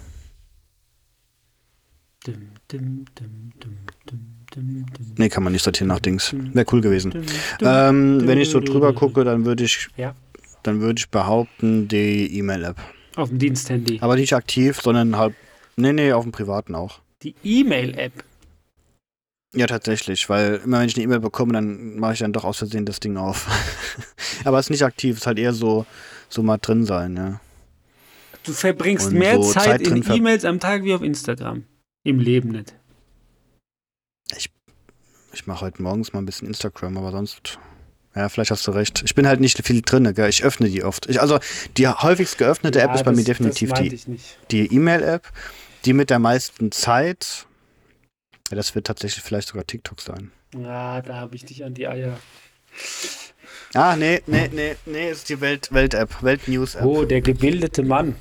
[2.25, 2.51] Dim,
[5.17, 6.33] Nee, kann man nicht sortieren nach Dings.
[6.53, 7.13] Wäre cool gewesen.
[7.61, 10.15] Ähm, wenn ich so drüber gucke, dann würde ich, Ja,
[10.63, 12.77] dann würde ich behaupten, die E-Mail-App.
[13.15, 13.99] auf dem Diensthandy.
[14.01, 15.33] Aber nicht aktiv, sondern halt,
[15.75, 16.99] nee, nee, auf dem privaten auch.
[17.23, 18.23] Die E-Mail-App.
[19.55, 22.57] Ja, tatsächlich, weil immer wenn ich eine E-Mail bekomme, dann mache ich dann doch aus
[22.57, 23.47] Versehen das Ding auf.
[24.43, 25.85] Aber es ist nicht aktiv, es ist halt eher so,
[26.29, 27.39] so mal drin sein, ja.
[28.43, 31.63] Du verbringst Und mehr so Zeit, Zeit in E-Mails am Tag wie auf Instagram.
[32.07, 32.73] Im Leben nicht.
[35.33, 37.59] Ich mache heute morgens mal ein bisschen Instagram, aber sonst.
[38.15, 39.03] Ja, vielleicht hast du recht.
[39.05, 40.29] Ich bin halt nicht viel drin, gell?
[40.29, 41.07] Ich öffne die oft.
[41.09, 41.37] Ich, also
[41.75, 44.05] die häufigst geöffnete App Ja, ist bei das- mir definitiv die, ich
[44.49, 45.31] die E-Mail-App.
[45.83, 47.45] Die mit der meisten Zeit.
[48.49, 50.31] Ja, das wird tatsächlich vielleicht sogar TikTok sein.
[50.57, 52.17] Ja, da habe ich dich an die Eier.
[53.73, 56.85] Ah, nee, nee, nee, nee, ist die Welt- Welt-App, Welt-News-App.
[56.85, 58.15] Oh, der gebildete Mann.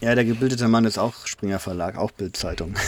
[0.00, 2.74] Ja, der gebildete Mann ist auch Springer Verlag, auch Bildzeitung.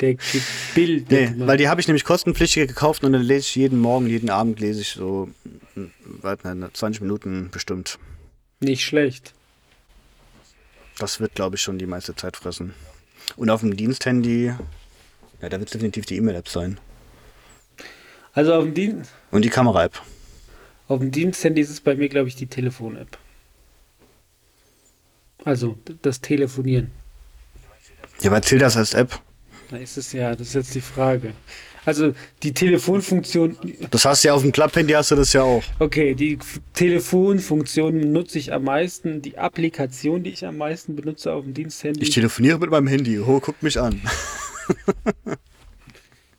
[0.00, 1.46] Der gebildete Nee, Mann.
[1.48, 4.58] weil die habe ich nämlich kostenpflichtig gekauft und dann lese ich jeden Morgen, jeden Abend
[4.60, 5.28] lese ich so,
[5.74, 5.84] mm,
[6.22, 7.98] warte, ne, 20 Minuten bestimmt.
[8.60, 9.34] Nicht schlecht.
[10.98, 12.72] Das wird, glaube ich, schon die meiste Zeit fressen.
[13.36, 14.46] Und auf dem Diensthandy,
[15.42, 16.78] ja, da wird es definitiv die E-Mail-App sein.
[18.32, 20.00] Also auf dem, Dien Und die Kamera-App.
[20.88, 23.18] auf dem Diensthandy ist es bei mir, glaube ich, die Telefon-App.
[25.44, 26.90] Also das Telefonieren.
[28.20, 29.18] Ja, aber erzähl das als App.
[29.70, 31.32] Da ist es ja, das ist jetzt die Frage.
[31.86, 32.12] Also
[32.42, 33.56] die Telefonfunktion,
[33.90, 35.62] Das hast du ja auf dem Klapphandy, hast du das ja auch.
[35.78, 36.38] okay, die
[36.74, 39.22] Telefonfunktion nutze ich am meisten.
[39.22, 43.18] Die Applikation, die ich am meisten benutze auf dem Diensthandy, Ich telefoniere mit meinem Handy.
[43.18, 44.02] Oh, guck mich an.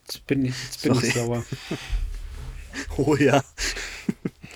[0.06, 1.44] jetzt bin ich, jetzt bin ich sauer.
[2.98, 3.44] Oh ja.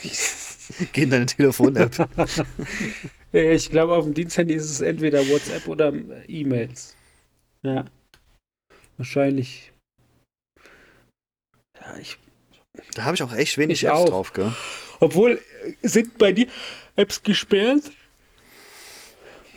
[0.93, 2.07] Geh in deine Telefon-App.
[3.35, 6.95] Äh, Ich glaube, auf dem Diensthandy ist es entweder WhatsApp oder äh, E-Mails.
[7.63, 7.85] Ja.
[8.97, 9.71] Wahrscheinlich.
[11.79, 12.17] Ja, ich,
[12.95, 14.09] Da habe ich auch echt wenig Apps auch.
[14.09, 14.51] drauf, gell?
[14.99, 15.41] obwohl,
[15.81, 16.47] äh, sind bei dir
[16.95, 17.91] Apps gesperrt?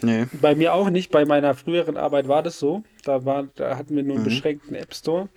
[0.00, 0.26] Nee.
[0.40, 1.10] Bei mir auch nicht.
[1.10, 2.84] Bei meiner früheren Arbeit war das so.
[3.04, 4.28] Da, war, da hatten wir nur einen Mhm.
[4.28, 5.28] beschränkten App Store.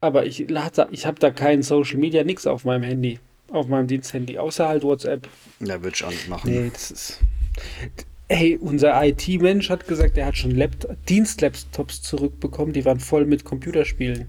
[0.00, 3.18] Aber ich, ich habe da keinen Social Media, nichts auf meinem Handy.
[3.50, 4.38] Auf meinem Diensthandy.
[4.38, 5.28] Außer halt WhatsApp.
[5.60, 6.50] Ja, würde ich auch nicht machen.
[6.50, 7.20] Nee, das ist.
[8.28, 13.44] Hey, unser IT-Mensch hat gesagt, er hat schon Lapt Dienstlaptops zurückbekommen, die waren voll mit
[13.44, 14.28] Computerspielen.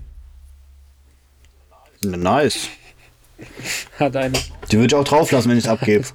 [2.01, 2.69] Nice.
[3.99, 4.37] Hat einer.
[4.71, 6.05] Die würde ich auch drauflassen, wenn ich es abgebe.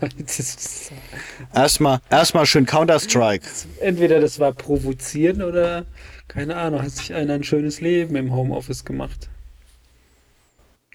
[1.54, 3.46] Erstmal, erstmal schön Counter-Strike.
[3.80, 5.84] Entweder das war provozieren oder,
[6.28, 9.28] keine Ahnung, hat sich einer ein schönes Leben im Homeoffice gemacht.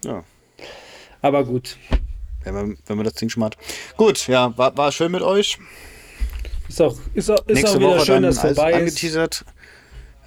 [0.02, 0.24] Ja.
[1.22, 1.76] Aber gut,
[2.44, 3.58] Wenn man, wenn man das Ding schon mal hat.
[3.96, 5.58] Gut, ja, war, war schön mit euch.
[6.68, 8.76] Ist auch, ist auch, ist Nächste auch wieder Woche schön, dass vorbei ist.
[8.76, 9.44] angeteasert.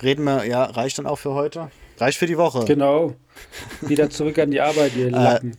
[0.02, 1.70] Reden wir, ja, reicht dann auch für heute?
[1.98, 2.64] Reicht für die Woche.
[2.66, 3.16] Genau.
[3.82, 5.58] Wieder zurück an die Arbeit, Äh, ihr Lappen.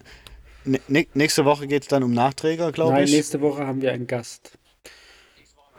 [0.65, 3.13] N nächste Woche geht es dann um Nachträger, glaube Nein, ich.
[3.13, 4.53] nächste Woche haben wir einen Gast.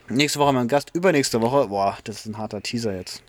[0.10, 0.90] Nächste Woche haben wir einen Gast.
[0.94, 3.24] Übernächste Woche, boah, das ist ein harter Teaser jetzt.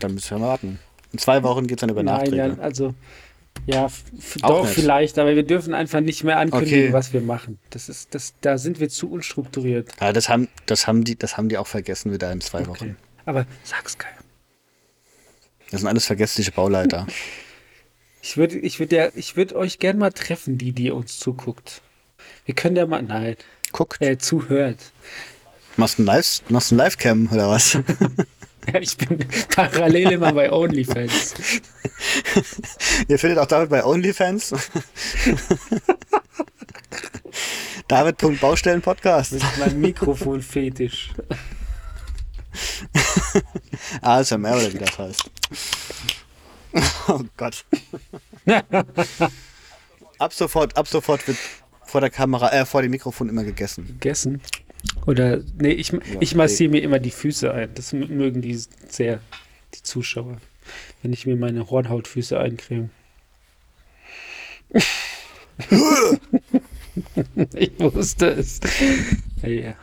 [0.00, 0.78] Dann müssen wir warten.
[1.12, 2.36] In zwei Wochen geht es dann über Nein, Nachträge.
[2.36, 2.94] ja, also
[3.66, 3.88] ja,
[4.42, 4.74] doch nicht.
[4.74, 6.92] vielleicht, aber wir dürfen einfach nicht mehr ankündigen, Okay.
[6.92, 7.58] was wir machen.
[7.70, 9.90] Das ist, das, da sind wir zu unstrukturiert.
[10.00, 12.84] Ja, das haben, das haben die, das haben die auch vergessen wieder in zwei Wochen.
[12.84, 12.94] Okay.
[13.26, 14.14] Aber sag's keinem.
[15.70, 17.06] Das sind alles vergessliche Bauleiter.
[18.20, 21.82] Ich würde ich würd ja, ich euch gern mal treffen, die, die uns zuguckt.
[22.46, 23.36] Wir können ja mal, nein,
[23.70, 24.92] Guck, äh, zuhört.
[25.76, 27.78] machst du ein Live, machst du ein Livecam oder was?
[28.72, 29.18] Ja, ich bin
[29.54, 31.34] parallel immer bei OnlyFans.
[33.08, 34.50] Ihr findet auch David bei OnlyFans.
[37.88, 39.32] David.Baustellen-Podcast.
[39.32, 41.10] Mit meinem Mikrofon-Fetisch.
[44.02, 45.30] ASMR oder wie das heißt.
[47.08, 47.64] Oh Gott.
[50.18, 51.38] ab sofort, ab sofort wird
[51.84, 53.86] vor der Kamera, äh, vor dem Mikrofon immer gegessen.
[53.86, 54.42] Gegessen.
[55.06, 57.70] Oder, nee, ich, ich massiere mir immer die Füße ein.
[57.74, 59.20] Das mögen die sehr,
[59.74, 60.38] die Zuschauer.
[61.02, 62.90] Wenn ich mir meine Hornhautfüße eincreme.
[67.54, 68.60] ich wusste es.
[69.42, 69.74] Ja, ja.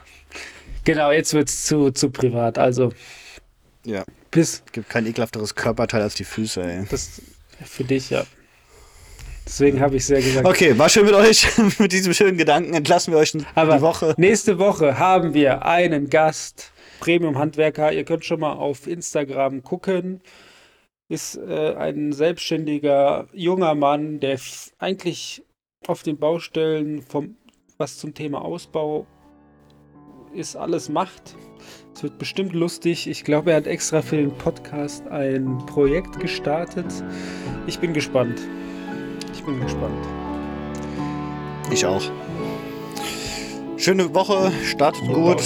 [0.84, 2.58] Genau, jetzt wird es zu, zu privat.
[2.58, 2.94] Also,
[3.84, 4.06] Ja.
[4.32, 6.86] bis Gibt kein ekelhafteres Körperteil als die Füße, ey.
[6.90, 7.22] das
[7.64, 8.26] für dich, ja.
[9.46, 10.46] Deswegen habe ich sehr gesagt.
[10.46, 11.48] Okay, war schön mit euch.
[11.80, 14.16] mit diesem schönen Gedanken entlassen wir euch die Aber Woche.
[14.18, 17.92] nächste Woche haben wir einen Gast, Premium-Handwerker.
[17.94, 20.22] Ihr könnt schon mal auf Instagram gucken.
[21.08, 24.40] Ist äh, ein selbstständiger junger Mann, der
[24.80, 25.44] eigentlich
[25.86, 27.38] auf den Baustellen vom
[27.78, 29.06] was zum Thema Ausbau
[30.34, 31.36] ist alles macht.
[31.94, 33.08] Es wird bestimmt lustig.
[33.08, 36.86] Ich glaube, er hat extra für den Podcast ein Projekt gestartet.
[37.68, 38.42] Ich bin gespannt.
[39.46, 40.08] Ich bin gespannt.
[41.70, 42.02] Ich auch.
[43.78, 45.38] Schöne Woche, startet gut,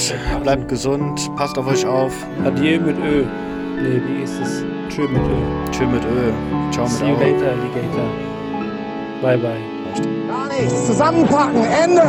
[0.42, 2.14] bleibt gesund, passt auf euch auf.
[2.46, 3.26] Adieu mit Ö.
[3.82, 4.64] Nee, wie ist es?
[4.88, 5.72] Tschö mit Ö.
[5.72, 6.32] Tschö mit Ö.
[6.72, 8.10] Ciao mit See you later, Alligator.
[9.22, 9.60] Bye, bye.
[10.30, 10.86] Gar nichts.
[10.88, 11.66] Zusammenpacken.
[11.66, 12.04] Ende.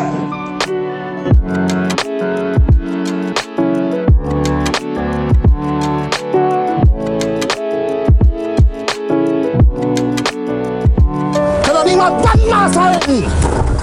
[12.51, 13.80] 那三。